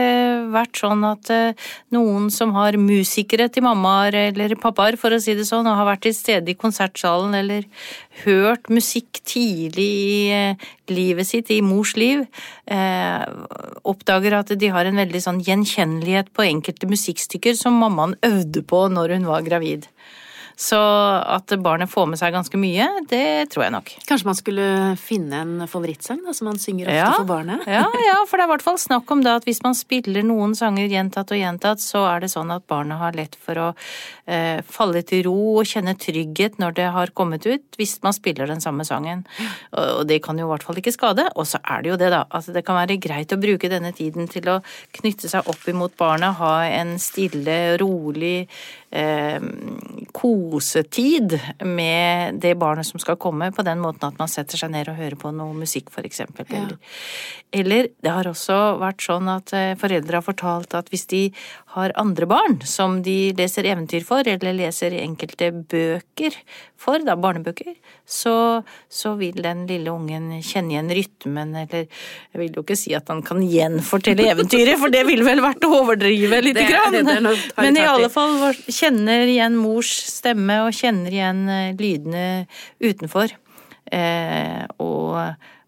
vært 0.51 0.75
sånn 0.77 1.03
at 1.03 1.29
uh, 1.29 1.53
noen 1.91 2.29
som 2.29 2.53
har 2.53 2.77
musikere 2.77 3.49
til 3.49 3.63
mammaer 3.63 4.13
eller 4.31 4.55
pappaer, 4.55 4.97
for 4.97 5.11
å 5.11 5.19
si 5.19 5.33
det 5.35 5.45
sånn, 5.45 5.67
og 5.67 5.77
har 5.77 5.85
vært 5.85 6.05
til 6.05 6.13
stede 6.13 6.51
i 6.51 6.55
konsertsalen 6.55 7.33
eller 7.35 7.65
hørt 8.25 8.69
musikk 8.69 9.21
tidlig 9.23 9.85
i 9.85 10.31
uh, 10.33 10.55
livet 10.89 11.25
sitt, 11.25 11.49
i 11.49 11.61
mors 11.61 11.95
liv, 11.97 12.25
oppdager 13.85 14.35
at 14.37 14.51
de 14.53 14.67
har 14.69 14.85
en 14.85 14.99
veldig 15.01 15.21
sånn 15.21 15.39
gjenkjennelighet 15.41 16.29
på 16.33 16.45
enkelte 16.45 16.85
musikkstykker 16.89 17.57
som 17.57 17.79
mammaen 17.81 18.13
øvde 18.25 18.61
på 18.61 18.83
når 18.93 19.15
hun 19.17 19.25
var 19.29 19.45
gravid. 19.45 19.87
Så 20.55 20.77
at 20.79 21.51
barnet 21.59 21.91
får 21.91 22.07
med 22.07 22.19
seg 22.19 22.31
ganske 22.35 22.59
mye, 22.59 22.87
det 23.11 23.51
tror 23.51 23.65
jeg 23.65 23.73
nok. 23.75 23.91
Kanskje 24.07 24.29
man 24.29 24.37
skulle 24.39 24.67
finne 24.99 25.41
en 25.43 25.67
favorittsang 25.67 26.21
da, 26.23 26.35
som 26.35 26.47
man 26.47 26.59
synger 26.61 26.87
ofte 26.87 27.01
ja, 27.01 27.09
for 27.17 27.27
barnet? 27.27 27.65
ja, 27.67 27.83
ja, 28.05 28.21
for 28.29 28.39
det 28.39 28.45
er 28.45 28.49
i 28.49 28.53
hvert 28.53 28.65
fall 28.65 28.79
snakk 28.79 29.11
om 29.11 29.23
det 29.25 29.33
at 29.41 29.47
hvis 29.47 29.59
man 29.65 29.75
spiller 29.75 30.23
noen 30.23 30.55
sanger 30.55 30.87
gjentatt 30.91 31.33
og 31.35 31.41
gjentatt, 31.41 31.83
så 31.83 32.05
er 32.07 32.23
det 32.23 32.31
sånn 32.31 32.53
at 32.55 32.63
barnet 32.71 33.01
har 33.01 33.17
lett 33.17 33.35
for 33.35 33.59
å 33.59 33.67
eh, 34.31 34.61
falle 34.63 35.03
til 35.07 35.25
ro 35.27 35.35
og 35.59 35.67
kjenne 35.67 35.95
trygghet 35.99 36.55
når 36.61 36.77
det 36.79 36.87
har 36.95 37.11
kommet 37.17 37.45
ut, 37.45 37.65
hvis 37.75 37.97
man 38.05 38.15
spiller 38.15 38.47
den 38.47 38.63
samme 38.63 38.87
sangen. 38.87 39.25
Og 39.75 40.05
det 40.07 40.21
kan 40.23 40.39
jo 40.39 40.47
i 40.47 40.51
hvert 40.53 40.63
fall 40.65 40.79
ikke 40.79 40.95
skade. 40.95 41.27
Og 41.35 41.49
så 41.49 41.59
er 41.61 41.83
det 41.83 41.91
jo 41.91 41.99
det, 41.99 42.11
da, 42.13 42.23
at 42.31 42.47
det 42.55 42.63
kan 42.65 42.79
være 42.79 42.99
greit 43.01 43.35
å 43.35 43.41
bruke 43.41 43.71
denne 43.71 43.91
tiden 43.95 44.31
til 44.31 44.47
å 44.53 44.59
knytte 44.95 45.31
seg 45.31 45.51
opp 45.51 45.67
imot 45.71 45.97
barnet, 45.99 46.39
ha 46.39 46.55
en 46.69 46.95
stille, 47.01 47.75
rolig 47.81 48.47
eh, 48.95 49.43
kosetid 50.15 51.35
med 51.67 52.39
det 52.43 52.55
barnet 52.59 52.87
som 52.87 53.01
skal 53.01 53.19
komme, 53.21 53.51
på 53.51 53.65
den 53.67 53.81
måten 53.83 54.07
at 54.07 54.19
man 54.21 54.31
setter 54.31 54.59
seg 54.59 54.71
ned 54.73 54.89
og 54.91 54.99
hører 54.99 55.17
på 55.19 55.31
noe 55.35 55.55
musikk, 55.57 55.91
for 55.93 56.07
eksempel. 56.07 56.47
Ja. 56.49 56.63
Eller, 56.63 56.77
eller 57.59 57.89
det 58.03 58.13
har 58.15 58.29
også 58.29 58.59
vært 58.81 59.03
sånn 59.05 59.29
at 59.31 59.53
eh, 59.55 59.73
foreldre 59.79 60.21
har 60.21 60.25
fortalt 60.25 60.77
at 60.77 60.91
hvis 60.93 61.07
de 61.11 61.23
har 61.75 61.95
andre 61.99 62.29
barn 62.29 62.61
som 62.67 63.01
de 63.05 63.33
leser 63.35 63.67
eventyr 63.67 64.05
for, 64.07 64.27
eller 64.27 64.55
leser 64.55 64.95
enkelte 65.01 65.51
bøker 65.51 66.37
for, 66.85 67.01
da 67.05 67.15
barnebøker, 67.19 67.73
så, 68.05 68.35
så 68.91 69.15
vil 69.19 69.41
den 69.43 69.65
lille 69.69 69.91
ungen 69.91 70.29
kjenne 70.45 70.75
igjen 70.75 70.91
rytmen, 70.93 71.55
eller 71.63 71.85
jeg 71.87 72.41
vil 72.41 72.59
jo 72.59 72.65
ikke 72.65 72.77
si 72.79 72.93
at 72.97 73.09
han 73.11 73.23
kan 73.25 73.41
gjenfortelle 73.43 74.29
eventyret, 74.35 74.77
for 74.81 74.93
det 74.93 75.05
ville 75.09 75.25
vel 75.27 75.41
vært 75.43 75.65
å 75.65 75.71
overdrive 75.81 76.41
lite 76.45 76.67
grann. 76.69 76.99
det 76.99 77.35
Men 77.57 77.79
i 77.81 77.87
alle 77.89 78.11
fall 78.13 78.37
kjenner 78.69 79.25
igjen 79.31 79.57
mors 79.57 79.91
stemme 80.11 80.61
og 80.67 80.75
kjenner 80.75 81.13
igjen 81.13 81.43
eh, 81.49 81.73
lydene 81.79 82.25
utenfor. 82.83 83.33
Eh, 83.93 84.63
og 84.81 85.19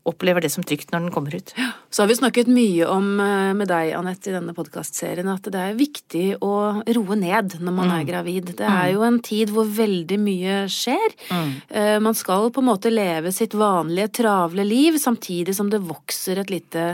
opplever 0.07 0.45
det 0.45 0.51
som 0.53 0.65
trygt 0.65 0.93
når 0.93 1.05
den 1.05 1.13
kommer 1.13 1.35
ut. 1.35 1.53
Så 1.91 2.03
har 2.03 2.09
vi 2.11 2.17
snakket 2.19 2.49
mye 2.51 2.87
om 2.91 3.09
eh, 3.23 3.51
med 3.57 3.69
deg, 3.71 3.91
Anette, 3.97 4.31
i 4.31 4.35
denne 4.35 4.55
podkastserien, 4.57 5.29
at 5.31 5.51
det 5.51 5.61
er 5.61 5.77
viktig 5.79 6.25
å 6.43 6.53
roe 6.97 7.19
ned 7.19 7.57
når 7.59 7.75
man 7.75 7.93
er 7.97 8.07
gravid. 8.07 8.55
Det 8.59 8.67
er 8.67 8.93
jo 8.95 9.05
en 9.07 9.21
tid 9.23 9.53
hvor 9.53 9.67
veldig 9.67 10.19
mye 10.21 10.57
skjer. 10.71 11.15
Mm. 11.31 11.53
Man 12.03 12.15
skal 12.17 12.49
på 12.53 12.63
en 12.63 12.69
måte 12.69 12.91
leve 12.91 13.31
sitt 13.35 13.55
vanlige, 13.57 14.13
travle 14.21 14.65
liv, 14.67 14.97
samtidig 15.01 15.55
som 15.55 15.71
det 15.71 15.83
vokser 15.85 16.41
et 16.41 16.51
lite 16.53 16.89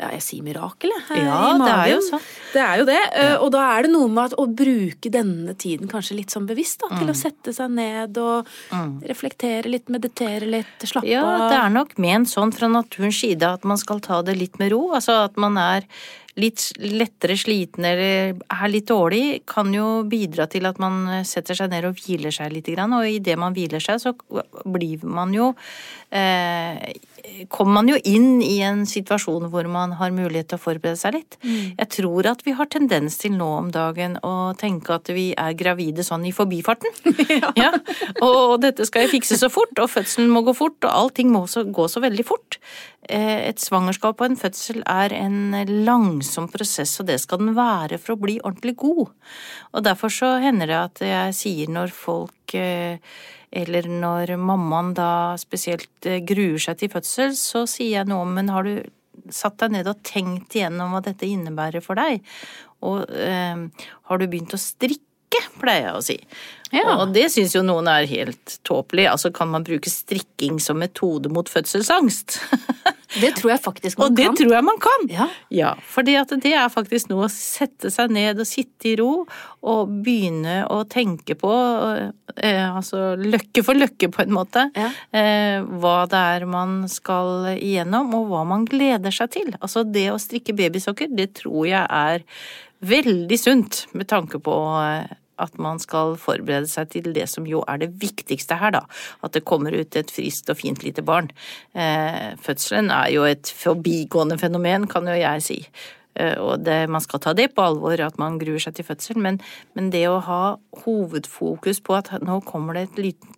ja, 0.00 0.08
jeg 0.16 0.22
sier 0.24 0.42
mirakel, 0.46 0.90
jeg. 0.96 1.04
eh, 1.18 1.26
Ja, 1.28 1.40
det 1.60 1.70
er 1.74 1.90
jo 1.92 1.98
sånn. 2.06 2.22
Det 2.54 2.62
er 2.64 2.78
jo 2.80 2.84
det. 2.88 2.98
Ja. 3.14 3.34
Og 3.44 3.50
da 3.52 3.64
er 3.76 3.82
det 3.84 3.90
noe 3.92 4.08
med 4.08 4.30
at, 4.30 4.36
å 4.40 4.46
bruke 4.48 5.10
denne 5.12 5.52
tiden 5.60 5.90
kanskje 5.92 6.16
litt 6.16 6.32
sånn 6.34 6.46
bevisst, 6.48 6.80
da. 6.80 6.88
Til 6.98 7.12
å 7.12 7.16
sette 7.16 7.52
seg 7.52 7.70
ned 7.76 8.16
og 8.18 8.48
reflektere 9.06 9.68
litt, 9.70 9.88
meditere 9.92 10.46
litt, 10.48 10.86
slappe 10.88 11.04
av. 11.06 11.10
Ja, 11.12 11.48
det 11.52 11.58
er 11.60 11.74
nok 11.74 11.96
ment 12.00 12.30
sånn 12.32 12.52
fra 12.54 12.68
naturens 12.72 13.20
side 13.20 13.42
at 13.46 13.64
man 13.68 13.78
skal 13.80 14.00
ta 14.00 14.22
det 14.26 14.36
litt 14.40 14.58
med 14.58 14.72
ro. 14.72 14.90
Altså 14.96 15.20
at 15.26 15.36
man 15.40 15.56
er 15.60 15.84
litt 16.38 16.68
lettere 16.78 17.34
sliten 17.38 17.86
eller 17.88 18.36
er 18.38 18.70
litt 18.70 18.88
dårlig, 18.90 19.42
kan 19.50 19.72
jo 19.74 20.02
bidra 20.08 20.46
til 20.50 20.68
at 20.68 20.78
man 20.82 21.24
setter 21.26 21.58
seg 21.58 21.72
ned 21.72 21.88
og 21.88 21.98
hviler 21.98 22.34
seg 22.34 22.52
litt. 22.54 22.70
Og 22.70 23.06
idet 23.08 23.38
man 23.40 23.56
hviler 23.56 23.82
seg, 23.82 23.98
så 24.02 24.14
blir 24.64 25.02
man 25.06 25.34
jo 25.34 25.52
eh, 26.14 26.92
Kommer 27.52 27.80
man 27.80 27.88
jo 27.90 27.96
inn 28.08 28.40
i 28.42 28.58
en 28.64 28.82
situasjon 28.88 29.50
hvor 29.52 29.66
man 29.70 29.92
har 29.98 30.12
mulighet 30.14 30.48
til 30.50 30.58
å 30.58 30.62
forberede 30.62 30.98
seg 30.98 31.14
litt. 31.18 31.36
Jeg 31.44 31.88
tror 31.92 32.26
at 32.30 32.42
vi 32.46 32.54
har 32.56 32.68
tendens 32.72 33.18
til 33.20 33.36
nå 33.36 33.46
om 33.58 33.68
dagen 33.72 34.16
å 34.26 34.52
tenke 34.58 34.96
at 34.96 35.10
vi 35.12 35.28
er 35.38 35.54
gravide 35.58 36.04
sånn 36.06 36.24
i 36.26 36.32
forbifarten. 36.34 36.90
ja. 37.60 37.74
Og 38.26 38.56
dette 38.64 38.88
skal 38.88 39.04
jeg 39.04 39.14
fikse 39.18 39.38
så 39.40 39.50
fort, 39.52 39.76
og 39.78 39.92
fødselen 39.92 40.32
må 40.32 40.42
gå 40.48 40.56
fort, 40.56 40.80
og 40.82 40.90
allting 40.90 41.30
må 41.32 41.44
så, 41.50 41.66
gå 41.68 41.86
så 41.92 42.02
veldig 42.02 42.26
fort. 42.26 42.58
Eh, 43.10 43.48
Et 43.50 43.58
svangerskap 43.58 44.20
og 44.20 44.30
en 44.30 44.38
fødsel 44.38 44.84
er 44.86 45.14
en 45.16 45.56
langsom 45.86 46.46
prosess, 46.52 47.00
og 47.02 47.08
det 47.10 47.18
skal 47.22 47.42
den 47.42 47.56
være 47.56 47.98
for 47.98 48.14
å 48.14 48.22
bli 48.22 48.38
ordentlig 48.44 48.76
god. 48.78 49.10
Og 49.74 49.84
derfor 49.84 50.12
så 50.14 50.36
hender 50.42 50.70
det 50.70 50.78
at 50.78 51.04
jeg 51.08 51.36
sier 51.40 51.72
når 51.74 51.94
folk 51.94 52.54
eh, 52.54 53.02
eller 53.50 53.88
når 53.90 54.36
mammaen 54.38 54.94
da 54.94 55.10
spesielt 55.42 56.06
eh, 56.06 56.22
gruer 56.22 56.60
seg 56.62 56.78
til 56.78 56.92
fødsel, 56.92 57.34
så 57.34 57.66
sier 57.66 58.00
jeg 58.00 58.10
noe 58.10 58.22
om 58.26 58.34
men 58.38 58.52
har 58.54 58.66
du 58.66 58.78
satt 59.34 59.58
deg 59.60 59.74
ned 59.74 59.90
og 59.90 60.02
tenkt 60.06 60.54
igjennom 60.56 60.94
hva 60.94 61.02
dette 61.04 61.26
innebærer 61.26 61.82
for 61.84 61.98
deg? 61.98 62.22
Og 62.86 63.02
øh, 63.10 63.66
har 64.10 64.20
du 64.20 64.26
begynt 64.30 64.54
å 64.56 64.60
strikke, 64.60 65.09
pleier 65.60 65.90
jeg 65.90 65.98
å 65.98 66.02
si. 66.04 66.18
Ja. 66.70 66.84
Og 67.00 67.10
det 67.14 67.24
syns 67.34 67.52
jo 67.56 67.64
noen 67.66 67.88
er 67.90 68.04
helt 68.06 68.58
tåpelig. 68.66 69.08
Altså, 69.10 69.32
kan 69.34 69.48
man 69.50 69.64
bruke 69.66 69.90
strikking 69.90 70.60
som 70.62 70.78
metode 70.78 71.30
mot 71.32 71.48
fødselsangst? 71.50 72.36
Det 73.20 73.32
tror 73.40 73.50
jeg 73.50 73.58
faktisk 73.64 73.98
man 73.98 74.12
Og 74.12 74.14
det 74.14 74.26
kan. 74.28 74.36
tror 74.38 74.52
jeg 74.54 74.64
man 74.68 74.76
kan! 74.78 75.08
Ja. 75.10 75.24
Ja, 75.50 75.72
fordi 75.90 76.14
at 76.20 76.30
det 76.44 76.52
er 76.54 76.68
faktisk 76.70 77.08
noe 77.10 77.24
å 77.26 77.30
sette 77.34 77.90
seg 77.90 78.12
ned 78.14 78.38
og 78.38 78.46
sitte 78.46 78.92
i 78.92 78.94
ro 79.00 79.24
og 79.66 79.90
begynne 80.06 80.60
å 80.70 80.84
tenke 80.86 81.34
på, 81.34 81.50
eh, 82.38 82.68
altså 82.70 83.16
løkke 83.18 83.64
for 83.66 83.74
løkke 83.74 84.12
på 84.14 84.22
en 84.22 84.30
måte, 84.38 84.68
Ja. 84.78 84.92
eh, 85.12 85.58
hva 85.82 86.06
det 86.08 86.22
er 86.36 86.46
man 86.46 86.84
skal 86.88 87.50
igjennom 87.58 88.14
og 88.14 88.28
hva 88.30 88.44
man 88.46 88.64
gleder 88.64 89.10
seg 89.10 89.30
til. 89.34 89.50
Altså 89.60 89.82
det 89.90 90.06
å 90.14 90.20
strikke 90.22 90.54
babysokker, 90.54 91.10
det 91.10 91.32
tror 91.42 91.66
jeg 91.66 91.82
er 91.90 92.22
veldig 92.80 93.36
sunt 93.42 93.86
med 93.92 94.06
tanke 94.06 94.38
på 94.38 94.54
eh, 94.86 95.16
at 95.40 95.56
man 95.62 95.80
skal 95.82 96.16
forberede 96.20 96.68
seg 96.70 96.92
til 96.94 97.12
det 97.16 97.26
som 97.32 97.46
jo 97.48 97.64
er 97.70 97.80
det 97.82 97.92
viktigste 98.02 98.58
her, 98.60 98.74
da. 98.76 98.84
At 99.24 99.36
det 99.36 99.46
kommer 99.48 99.74
ut 99.76 99.96
et 99.96 100.12
friskt 100.12 100.50
og 100.52 100.60
fint 100.60 100.84
lite 100.86 101.04
barn. 101.06 101.30
Eh, 101.74 102.36
fødselen 102.40 102.92
er 102.94 103.08
jo 103.14 103.24
et 103.28 103.50
forbigående 103.56 104.38
fenomen, 104.40 104.88
kan 104.90 105.08
jo 105.08 105.16
jeg 105.16 105.46
si. 105.46 105.58
Eh, 106.18 106.36
og 106.38 106.64
det, 106.66 106.84
man 106.90 107.02
skal 107.04 107.22
ta 107.22 107.34
det 107.36 107.52
på 107.54 107.64
alvor 107.64 108.00
at 108.04 108.18
man 108.20 108.38
gruer 108.40 108.62
seg 108.62 108.76
til 108.76 108.88
fødsel, 108.88 109.20
men, 109.22 109.40
men 109.78 109.92
det 109.94 110.06
å 110.10 110.20
ha 110.26 110.42
hovedfokus 110.84 111.82
på 111.86 111.98
at 111.98 112.12
nå 112.24 112.40
kommer 112.48 112.76
det 112.76 112.88
et 112.88 113.04
lite 113.08 113.36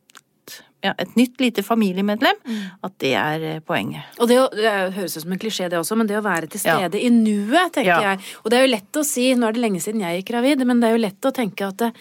ja, 0.83 0.93
et 0.99 1.15
nytt 1.17 1.39
lite 1.41 1.63
familiemedlem, 1.63 2.35
at 2.83 2.95
det 2.99 3.13
er 3.15 3.45
eh, 3.57 3.61
poenget. 3.61 4.03
Og 4.19 4.29
det, 4.29 4.39
å- 4.43 4.51
det 4.55 4.73
høres 4.97 5.17
ut 5.17 5.23
som 5.23 5.33
en 5.33 5.39
klisjé 5.39 5.69
det 5.71 5.79
også, 5.79 5.97
men 5.97 6.07
det 6.11 6.17
å 6.19 6.23
være 6.25 6.49
til 6.51 6.61
Ja. 6.65 6.79
stede 6.79 7.01
i 7.03 7.09
nuet, 7.11 7.73
tenker 7.73 7.87
Ja. 7.87 8.01
jeg. 8.13 8.21
Og 8.45 8.51
det 8.51 8.59
er 8.59 8.67
jo 8.67 8.73
lett 8.75 8.93
å 9.01 9.05
si, 9.05 9.35
nå 9.35 9.49
er 9.49 9.53
det 9.53 9.63
lenge 9.63 9.81
siden 9.81 10.01
jeg 10.01 10.23
gikk 10.25 10.33
gravid, 10.35 10.65
men 10.67 10.81
det 10.81 10.89
er 10.91 10.97
jo 10.99 11.03
lett 11.07 11.21
å 11.23 11.33
tenke 11.33 11.67
at 11.69 11.77
det 11.77 11.93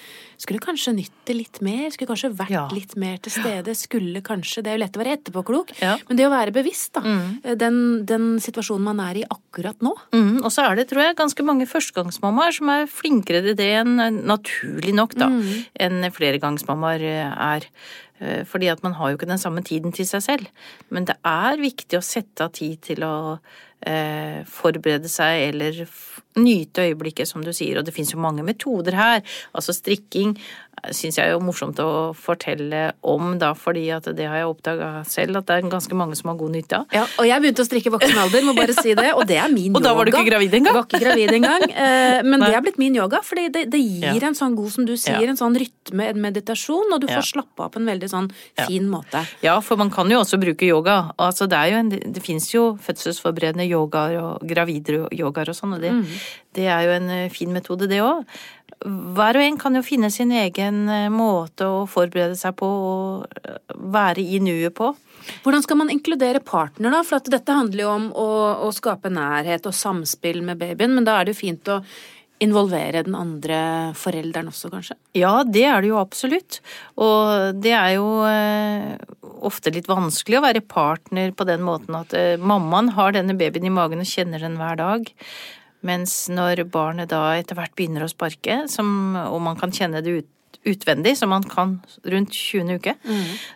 skulle 0.41 0.59
kanskje 0.59 0.95
nytt 0.97 1.11
det 1.25 1.35
litt 1.37 1.61
mer, 1.61 1.91
skulle 1.91 2.09
kanskje 2.09 2.33
vært 2.35 2.49
Ja. 2.49 2.67
litt 2.73 2.95
mer 2.97 3.17
til 3.21 3.31
stede, 3.31 3.75
skulle 3.77 4.21
kanskje, 4.25 4.63
det 4.63 4.67
er 4.73 4.77
jo 4.77 4.83
lett 4.85 4.97
å 4.97 5.03
være 5.03 5.17
etterpåklok, 5.19 5.69
Ja. 5.81 5.97
men 6.09 6.17
det 6.17 6.25
å 6.25 6.31
være 6.33 6.51
bevisst 6.51 6.93
da, 6.93 7.01
den, 7.55 8.05
den 8.05 8.39
situasjonen 8.41 8.81
man 8.81 8.99
er 8.99 9.17
i 9.21 9.23
akkurat 9.29 9.77
nå. 9.79 9.93
Mm, 10.11 10.43
og 10.43 10.49
så 10.51 10.65
er 10.71 10.75
det, 10.77 10.89
tror 10.89 11.03
jeg, 11.05 11.15
ganske 11.15 11.45
mange 11.45 11.67
førstegangsmammaer 11.69 12.51
som 12.57 12.69
er 12.69 12.87
flinkere 12.87 13.43
til 13.45 13.55
det 13.55 13.69
enn 13.85 13.97
naturlig 14.25 14.93
nok, 14.95 15.13
da, 15.13 15.27
enn 15.79 16.01
fleregangsmammaer 16.11 17.01
eh, 17.01 17.35
er. 17.37 17.61
Eh, 18.21 18.45
Fordi 18.45 18.69
at 18.71 18.83
man 18.83 18.93
har 18.93 19.09
jo 19.09 19.17
ikke 19.17 19.29
den 19.29 19.41
samme 19.41 19.63
tiden 19.65 19.91
til 19.91 20.07
seg 20.07 20.23
selv. 20.23 20.47
Men 20.89 21.09
det 21.09 21.17
er 21.25 21.61
viktig 21.61 21.97
å 21.97 22.05
sette 22.05 22.45
av 22.45 22.53
tid 22.57 22.81
til 22.85 23.03
å 23.07 23.15
eh, 23.85 24.41
forberede 24.47 25.09
seg 25.11 25.49
eller 25.51 25.85
nyte 26.39 26.85
øyeblikket, 26.87 27.27
som 27.27 27.43
du 27.43 27.51
sier. 27.53 27.79
Og 27.81 27.85
det 27.85 27.93
fins 27.95 28.13
jo 28.13 28.19
mange 28.23 28.43
metoder 28.47 28.95
her. 28.95 29.23
Altså 29.57 29.75
strikking 29.75 30.37
syns 30.89 31.17
jeg 31.19 31.27
er 31.27 31.35
jo 31.35 31.41
morsomt 31.43 31.77
å 31.83 32.09
fortelle 32.17 32.87
om, 33.05 33.35
da, 33.37 33.51
fordi 33.57 33.83
at 33.93 34.07
det 34.17 34.25
har 34.25 34.39
jeg 34.39 34.47
oppdaga 34.49 34.87
selv 35.05 35.37
at 35.37 35.45
det 35.49 35.57
er 35.59 35.67
ganske 35.69 35.93
mange 35.97 36.15
som 36.17 36.31
har 36.31 36.37
god 36.39 36.55
nytte 36.55 36.79
av. 36.79 36.87
Ja, 36.95 37.03
og 37.21 37.27
jeg 37.27 37.43
begynte 37.43 37.61
å 37.61 37.67
strikke 37.67 37.91
i 37.91 37.93
voksen 37.93 38.17
alder, 38.17 38.45
må 38.47 38.55
bare 38.57 38.73
si 38.73 38.95
det, 38.97 39.11
og 39.13 39.27
det 39.29 39.37
er 39.37 39.51
min 39.51 39.67
yoga. 39.69 39.77
Og 39.81 39.85
da 39.85 39.91
var 39.97 40.07
du 40.07 40.11
ikke 40.13 40.29
gravid 40.31 40.55
engang? 40.57 40.77
Var 40.79 40.87
ikke 40.87 41.01
gravid 41.03 41.33
engang, 41.37 41.65
eh, 41.69 42.23
men 42.25 42.41
Nei. 42.41 42.47
det 42.49 42.57
er 42.57 42.63
blitt 42.65 42.79
min 42.81 42.97
yoga, 42.97 43.19
fordi 43.25 43.45
det, 43.53 43.65
det 43.75 43.81
gir 43.83 44.07
Ja. 44.07 44.31
en 44.31 44.37
sånn 44.37 44.55
god, 44.57 44.71
som 44.73 44.87
du 44.87 44.95
sier, 44.95 45.21
Ja. 45.21 45.29
en 45.29 45.37
sånn 45.37 45.57
rytme, 45.61 46.07
en 46.15 46.21
meditasjon, 46.23 46.95
og 46.95 47.03
du 47.03 47.07
får 47.11 47.27
slappe 47.29 47.67
av 47.67 47.71
på 47.75 47.81
en 47.83 47.91
veldig 47.91 48.09
sånn 48.09 48.31
fin 48.65 48.89
måte. 48.89 49.21
Ja, 49.45 49.59
for 49.61 49.77
man 49.77 49.91
kan 49.93 50.09
jo 50.09 50.23
også 50.23 50.39
bruke 50.41 50.65
yoga. 50.65 51.11
Altså, 51.19 51.45
det, 51.51 51.59
er 51.61 51.75
jo 51.75 51.83
en, 51.83 51.93
det 52.17 52.23
fins 52.25 52.49
jo 52.55 52.65
fødselsforberedende 52.81 53.69
yogaer 53.71 54.17
og 54.21 54.47
gravide 54.47 55.05
yogaer 55.15 55.51
og 55.51 55.57
sånn, 55.57 55.77
og 55.77 55.83
det, 55.83 55.93
det 56.57 56.67
er 56.69 56.87
jo 56.87 56.95
en 56.97 57.13
eh, 57.15 57.29
fin 57.33 57.51
metode, 57.53 57.89
det 57.91 58.01
òg. 58.05 58.25
Hver 58.81 59.37
og 59.37 59.45
en 59.45 59.59
kan 59.61 59.77
jo 59.77 59.83
finne 59.85 60.09
sin 60.13 60.31
egen 60.33 60.83
eh, 60.89 61.09
måte 61.13 61.67
å 61.69 61.83
forberede 61.89 62.37
seg 62.39 62.55
på 62.59 62.69
og 62.69 63.41
eh, 63.41 63.59
være 63.93 64.23
i 64.23 64.41
nuet 64.43 64.75
på. 64.77 64.93
Hvordan 65.43 65.65
skal 65.65 65.77
man 65.77 65.91
inkludere 65.93 66.41
partner, 66.41 66.93
da? 66.95 67.03
For 67.05 67.21
dette 67.29 67.53
handler 67.53 67.85
jo 67.85 67.91
om 67.93 68.07
å, 68.17 68.29
å 68.65 68.71
skape 68.73 69.11
nærhet 69.13 69.67
og 69.69 69.77
samspill 69.77 70.41
med 70.45 70.61
babyen, 70.61 70.95
men 70.97 71.05
da 71.05 71.19
er 71.19 71.27
det 71.27 71.35
jo 71.35 71.43
fint 71.43 71.69
å 71.71 71.81
involvere 72.41 73.03
den 73.05 73.15
andre 73.17 73.59
forelderen 73.97 74.49
også, 74.51 74.71
kanskje? 74.73 74.97
Ja, 75.17 75.41
det 75.45 75.65
er 75.69 75.83
det 75.83 75.91
jo 75.91 76.01
absolutt. 76.01 76.59
Og 77.01 77.61
det 77.61 77.73
er 77.77 77.95
jo 77.99 78.09
eh, 78.27 78.97
ofte 79.45 79.73
litt 79.73 79.89
vanskelig 79.91 80.39
å 80.39 80.45
være 80.45 80.65
partner 80.65 81.33
på 81.37 81.47
den 81.49 81.63
måten 81.65 81.97
at 81.99 82.15
eh, 82.17 82.41
mammaen 82.41 82.93
har 82.97 83.15
denne 83.15 83.37
babyen 83.37 83.69
i 83.69 83.73
magen 83.73 84.01
og 84.03 84.09
kjenner 84.09 84.41
den 84.41 84.57
hver 84.61 84.79
dag. 84.81 85.09
Mens 85.85 86.25
når 86.33 86.65
barnet 86.73 87.13
da 87.13 87.31
etter 87.37 87.57
hvert 87.57 87.73
begynner 87.77 88.05
å 88.05 88.11
sparke, 88.11 88.63
som, 88.69 89.17
og 89.17 89.41
man 89.45 89.57
kan 89.57 89.73
kjenne 89.73 90.03
det 90.05 90.19
ut, 90.21 90.29
utvendig, 90.67 91.15
som 91.17 91.31
man 91.33 91.45
kan 91.49 91.79
rundt 92.05 92.35
20. 92.37 92.75
uke, 92.77 92.93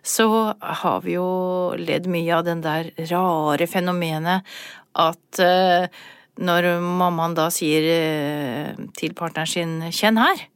så 0.02 0.26
har 0.58 1.04
vi 1.06 1.14
jo 1.20 1.28
ledd 1.78 2.08
mye 2.10 2.34
av 2.34 2.48
den 2.48 2.64
der 2.66 2.90
rare 3.12 3.68
fenomenet 3.70 4.58
at 4.98 5.42
eh, 5.44 5.86
når 6.38 6.68
mammaen 6.84 7.36
da 7.38 7.48
sier 7.54 7.86
eh, 7.94 8.86
til 8.98 9.16
partneren 9.18 9.48
sin 9.48 9.80
'kjenn 9.90 10.20
her', 10.20 10.48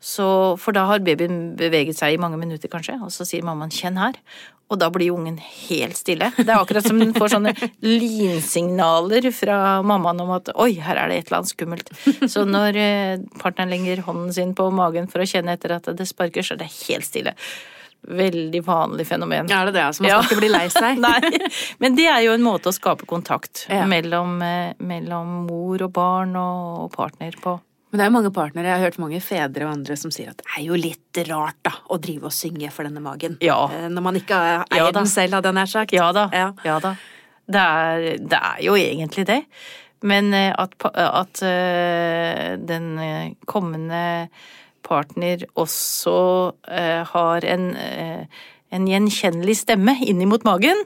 så, 0.00 0.56
for 0.60 0.76
da 0.76 0.84
har 0.86 1.02
babyen 1.02 1.56
beveget 1.58 1.98
seg 1.98 2.14
i 2.14 2.20
mange 2.20 2.38
minutter, 2.38 2.70
kanskje, 2.70 2.98
og 3.02 3.10
så 3.10 3.26
sier 3.26 3.44
mammaen 3.44 3.72
'kjenn 3.72 3.98
her'. 3.98 4.20
og 4.66 4.80
da 4.80 4.88
blir 4.90 5.14
ungen 5.14 5.36
helt 5.38 5.94
stille. 5.94 6.32
Det 6.34 6.48
er 6.48 6.58
akkurat 6.58 6.82
som 6.82 6.98
den 6.98 7.14
får 7.14 7.36
sånne 7.36 7.52
lynsignaler 7.86 9.28
fra 9.30 9.80
mammaen 9.86 10.24
om 10.24 10.32
at 10.34 10.50
oi, 10.58 10.72
her 10.82 10.98
er 10.98 11.12
det 11.12 11.20
et 11.20 11.28
eller 11.28 11.38
annet 11.38 11.52
skummelt. 11.52 11.92
Så 12.32 12.42
når 12.48 12.78
eh, 12.82 13.22
partneren 13.38 13.70
legger 13.70 14.02
hånden 14.02 14.34
sin 14.34 14.56
på 14.58 14.66
magen 14.74 15.06
for 15.06 15.22
å 15.22 15.28
kjenne 15.28 15.54
etter 15.54 15.76
at 15.76 15.86
det 15.94 16.08
sparker, 16.10 16.42
så 16.42 16.56
er 16.56 16.64
det 16.64 16.72
helt 16.88 17.06
stille. 17.06 17.36
Veldig 18.06 18.60
vanlig 18.64 19.06
fenomen. 19.08 19.48
Er 19.50 19.66
det 19.66 19.74
det? 19.74 19.84
Så 19.96 20.02
man 20.02 20.10
skal 20.10 20.22
Ja. 20.22 20.22
ikke 20.22 20.38
bli 20.40 20.48
lei 20.52 20.66
seg? 20.70 20.98
Nei, 21.06 21.20
men 21.82 21.96
det 21.98 22.06
er 22.06 22.20
jo 22.26 22.32
en 22.36 22.44
måte 22.46 22.70
å 22.70 22.74
skape 22.76 23.06
kontakt 23.10 23.66
Ja. 23.68 23.84
mellom, 23.90 24.36
eh, 24.42 24.74
mellom 24.78 25.46
mor 25.48 25.82
og 25.82 25.92
barn 25.92 26.36
og 26.36 26.92
partner 26.94 27.32
på. 27.42 27.56
Men 27.92 27.98
det 28.00 28.06
er 28.06 28.10
mange 28.14 28.30
partnere, 28.34 28.66
jeg 28.66 28.78
har 28.78 28.84
hørt 28.90 28.98
mange 28.98 29.20
fedre 29.22 29.64
og 29.66 29.72
andre 29.72 29.96
som 29.96 30.10
sier 30.10 30.28
at 30.30 30.36
det 30.42 30.46
er 30.58 30.64
jo 30.66 30.74
litt 30.74 31.20
rart 31.30 31.56
da, 31.64 31.70
å 31.90 31.98
drive 32.02 32.24
og 32.28 32.34
synge 32.34 32.70
for 32.74 32.84
denne 32.84 33.00
magen. 33.00 33.38
Ja. 33.40 33.64
Eh, 33.72 33.88
Når 33.88 34.02
man 34.02 34.14
ikke 34.20 34.34
eier 34.36 34.64
Ja 34.76 34.90
den 34.92 35.06
selv, 35.06 35.32
hadde 35.38 35.50
jeg 35.52 35.54
nær 35.54 35.70
sagt. 35.70 35.92
Ja 35.96 36.12
da. 36.12 36.28
Ja. 36.32 36.52
Ja 36.64 36.78
da. 36.82 36.94
Det 37.48 37.62
er, 37.62 38.18
det 38.18 38.38
er 38.42 38.62
jo 38.66 38.74
egentlig 38.74 39.24
det. 39.26 39.44
Men 40.02 40.32
eh, 40.34 40.52
at, 40.58 40.74
at 40.94 41.40
den 42.66 42.90
kommende 43.46 44.28
partner 44.86 45.44
også 45.58 46.16
eh, 46.70 47.02
har 47.10 47.46
en, 47.46 47.68
eh, 47.76 48.42
en 48.74 48.88
gjenkjennelig 48.90 49.60
stemme 49.64 49.96
innimot 50.06 50.46
magen, 50.46 50.84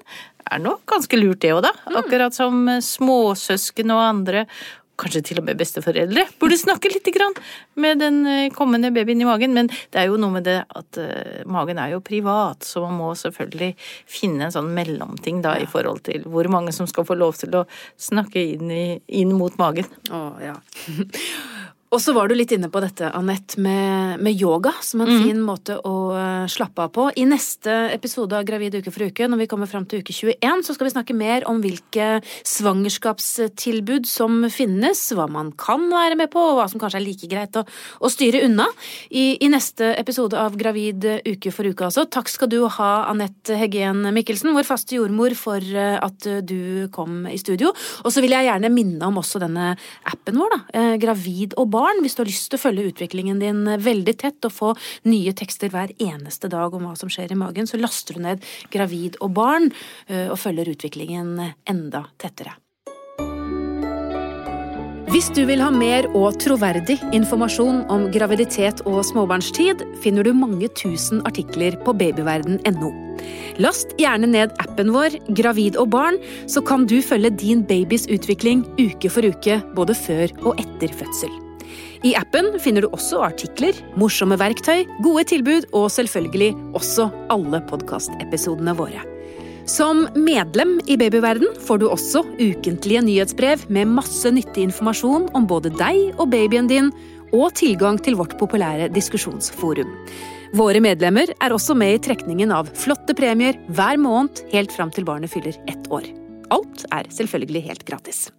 er 0.50 0.60
nok 0.62 0.82
ganske 0.88 1.20
lurt 1.20 1.42
det 1.44 1.54
òg, 1.54 1.64
da. 1.68 1.74
Akkurat 2.00 2.36
som 2.36 2.66
eh, 2.68 2.84
småsøsken 2.84 3.92
og 3.94 4.04
andre. 4.08 4.46
Kanskje 5.00 5.22
til 5.30 5.38
og 5.40 5.46
med 5.46 5.56
besteforeldre 5.56 6.26
burde 6.36 6.58
snakke 6.60 6.90
litt 6.92 7.06
med 7.80 8.02
den 8.02 8.50
kommende 8.52 8.90
babyen 8.92 9.22
i 9.22 9.24
magen. 9.24 9.54
Men 9.56 9.70
det 9.72 9.96
er 9.96 10.10
jo 10.10 10.18
noe 10.20 10.34
med 10.34 10.44
det 10.44 10.58
at 10.76 10.98
magen 11.48 11.80
er 11.80 11.94
jo 11.94 12.02
privat, 12.04 12.60
så 12.68 12.82
man 12.84 12.98
må 12.98 13.14
selvfølgelig 13.16 13.70
finne 14.04 14.44
en 14.44 14.52
sånn 14.52 14.68
mellomting 14.76 15.40
da 15.40 15.54
i 15.56 15.64
forhold 15.64 16.04
til 16.04 16.28
hvor 16.28 16.44
mange 16.52 16.76
som 16.76 16.84
skal 16.84 17.08
få 17.08 17.16
lov 17.16 17.40
til 17.40 17.56
å 17.56 17.64
snakke 17.96 18.44
inn, 18.44 18.68
i, 18.68 19.00
inn 19.22 19.32
mot 19.40 19.56
magen. 19.56 19.88
Å, 20.12 20.20
ja. 20.44 20.58
Og 21.90 21.98
så 21.98 22.12
var 22.14 22.31
du 22.31 22.37
litt 22.38 22.53
inne 22.55 22.68
på 22.70 22.79
dette, 22.85 23.09
Anette, 23.18 23.59
med, 23.59 24.20
med 24.22 24.38
yoga 24.38 24.70
som 24.79 25.00
en 25.03 25.09
mm. 25.11 25.22
fin 25.26 25.38
måte 25.42 25.74
å 25.83 25.94
eh, 26.14 26.44
slappe 26.46 26.85
av 26.87 26.92
på. 26.94 27.09
I 27.18 27.24
neste 27.26 27.72
episode 27.90 28.37
av 28.38 28.44
Gravid 28.46 28.76
uke 28.79 28.92
for 28.94 29.09
uke, 29.11 29.26
når 29.26 29.40
vi 29.40 29.48
kommer 29.50 29.66
fram 29.66 29.88
til 29.90 30.05
uke 30.05 30.14
21, 30.14 30.62
så 30.62 30.76
skal 30.76 30.87
vi 30.87 30.92
snakke 30.94 31.16
mer 31.18 31.46
om 31.50 31.59
hvilke 31.59 32.20
svangerskapstilbud 32.46 34.07
som 34.07 34.44
finnes, 34.55 35.03
hva 35.18 35.26
man 35.35 35.50
kan 35.59 35.88
være 35.90 36.20
med 36.20 36.31
på, 36.31 36.44
og 36.53 36.61
hva 36.61 36.68
som 36.70 36.79
kanskje 36.79 37.00
er 37.00 37.05
like 37.09 37.31
greit 37.33 37.59
å, 37.59 37.64
å 37.66 38.12
styre 38.14 38.44
unna. 38.46 38.68
I, 39.11 39.40
I 39.42 39.50
neste 39.50 39.90
episode 39.98 40.38
av 40.38 40.55
Gravid 40.61 41.09
uke 41.26 41.50
for 41.50 41.66
uke, 41.66 41.90
altså. 41.90 42.07
Takk 42.07 42.31
skal 42.31 42.53
du 42.55 42.61
ha, 42.70 42.92
Anette 43.11 43.59
Heggen 43.59 44.07
Mikkelsen, 44.14 44.53
vår 44.55 44.68
faste 44.70 44.94
jordmor, 44.94 45.35
for 45.35 45.59
eh, 45.59 45.98
at 45.98 46.31
du 46.46 46.87
kom 46.94 47.26
i 47.26 47.42
studio. 47.42 47.74
Og 48.07 48.14
så 48.14 48.22
vil 48.22 48.38
jeg 48.38 48.46
gjerne 48.46 48.70
minne 48.79 49.11
om 49.11 49.18
også 49.24 49.42
denne 49.42 49.72
appen 50.07 50.38
vår, 50.38 50.55
da. 50.55 50.62
eh, 50.79 50.96
Gravid 51.03 51.59
og 51.59 51.66
barn. 51.66 51.79
Hvis 52.00 52.16
du 52.16 52.22
har 52.22 52.30
lyst 52.30 52.48
til 52.50 52.60
å 52.60 52.62
følge 52.62 52.88
utviklingen 52.92 53.42
din 53.42 53.64
veldig 53.80 54.16
tett 54.20 54.48
og 54.48 54.54
få 54.54 54.72
nye 55.08 55.34
tekster 55.36 55.72
hver 55.72 55.94
eneste 55.98 56.50
dag 56.52 56.74
om 56.74 56.88
hva 56.88 56.96
som 56.98 57.12
skjer 57.12 57.32
i 57.32 57.38
magen, 57.38 57.68
så 57.68 57.80
laster 57.80 58.16
du 58.16 58.24
ned 58.24 58.44
Gravid 58.72 59.20
og 59.20 59.34
barn 59.36 59.70
eh, 60.08 60.28
og 60.28 60.38
følger 60.40 60.72
utviklingen 60.72 61.38
enda 61.68 62.06
tettere. 62.20 62.56
Hvis 65.10 65.26
du 65.34 65.40
vil 65.42 65.58
ha 65.58 65.72
mer 65.74 66.06
og 66.14 66.36
troverdig 66.38 66.94
informasjon 67.16 67.80
om 67.90 68.04
graviditet 68.14 68.84
og 68.86 69.00
småbarnstid, 69.08 69.82
finner 70.04 70.22
du 70.22 70.30
mange 70.38 70.70
tusen 70.78 71.18
artikler 71.26 71.74
på 71.82 71.96
babyverden.no. 71.98 72.92
Last 73.58 73.96
gjerne 73.98 74.30
ned 74.30 74.54
appen 74.62 74.94
vår 74.94 75.18
Gravid 75.34 75.82
og 75.82 75.90
barn, 75.96 76.22
så 76.46 76.62
kan 76.62 76.86
du 76.86 77.00
følge 77.02 77.34
din 77.42 77.66
babys 77.66 78.06
utvikling 78.06 78.62
uke 78.78 79.10
for 79.10 79.26
uke, 79.26 79.58
både 79.74 79.98
før 79.98 80.30
og 80.44 80.62
etter 80.62 80.94
fødsel. 81.02 81.49
I 82.00 82.14
appen 82.16 82.54
finner 82.64 82.86
du 82.86 82.88
også 82.94 83.20
artikler, 83.26 83.76
morsomme 84.00 84.38
verktøy, 84.40 84.86
gode 85.04 85.26
tilbud 85.28 85.66
og 85.76 85.90
selvfølgelig 85.92 86.54
også 86.78 87.10
alle 87.32 87.60
podkastepisodene 87.68 88.72
våre. 88.78 89.04
Som 89.68 90.06
medlem 90.16 90.78
i 90.88 90.96
Babyverden 90.98 91.52
får 91.66 91.82
du 91.82 91.86
også 91.90 92.24
ukentlige 92.40 93.04
nyhetsbrev 93.04 93.66
med 93.68 93.92
masse 93.92 94.32
nyttig 94.32 94.64
informasjon 94.70 95.28
om 95.36 95.46
både 95.46 95.74
deg 95.76 96.16
og 96.16 96.32
babyen 96.32 96.70
din, 96.70 96.90
og 97.36 97.52
tilgang 97.54 98.00
til 98.02 98.16
vårt 98.18 98.34
populære 98.40 98.88
diskusjonsforum. 98.90 99.92
Våre 100.56 100.80
medlemmer 100.82 101.30
er 101.36 101.54
også 101.54 101.76
med 101.78 101.94
i 101.94 102.02
trekningen 102.08 102.50
av 102.50 102.72
flotte 102.74 103.14
premier 103.14 103.60
hver 103.70 104.00
måned 104.02 104.42
helt 104.56 104.74
fram 104.74 104.90
til 104.90 105.06
barnet 105.06 105.30
fyller 105.30 105.54
ett 105.70 105.86
år. 105.92 106.08
Alt 106.50 106.88
er 106.90 107.06
selvfølgelig 107.14 107.68
helt 107.68 107.86
gratis. 107.86 108.30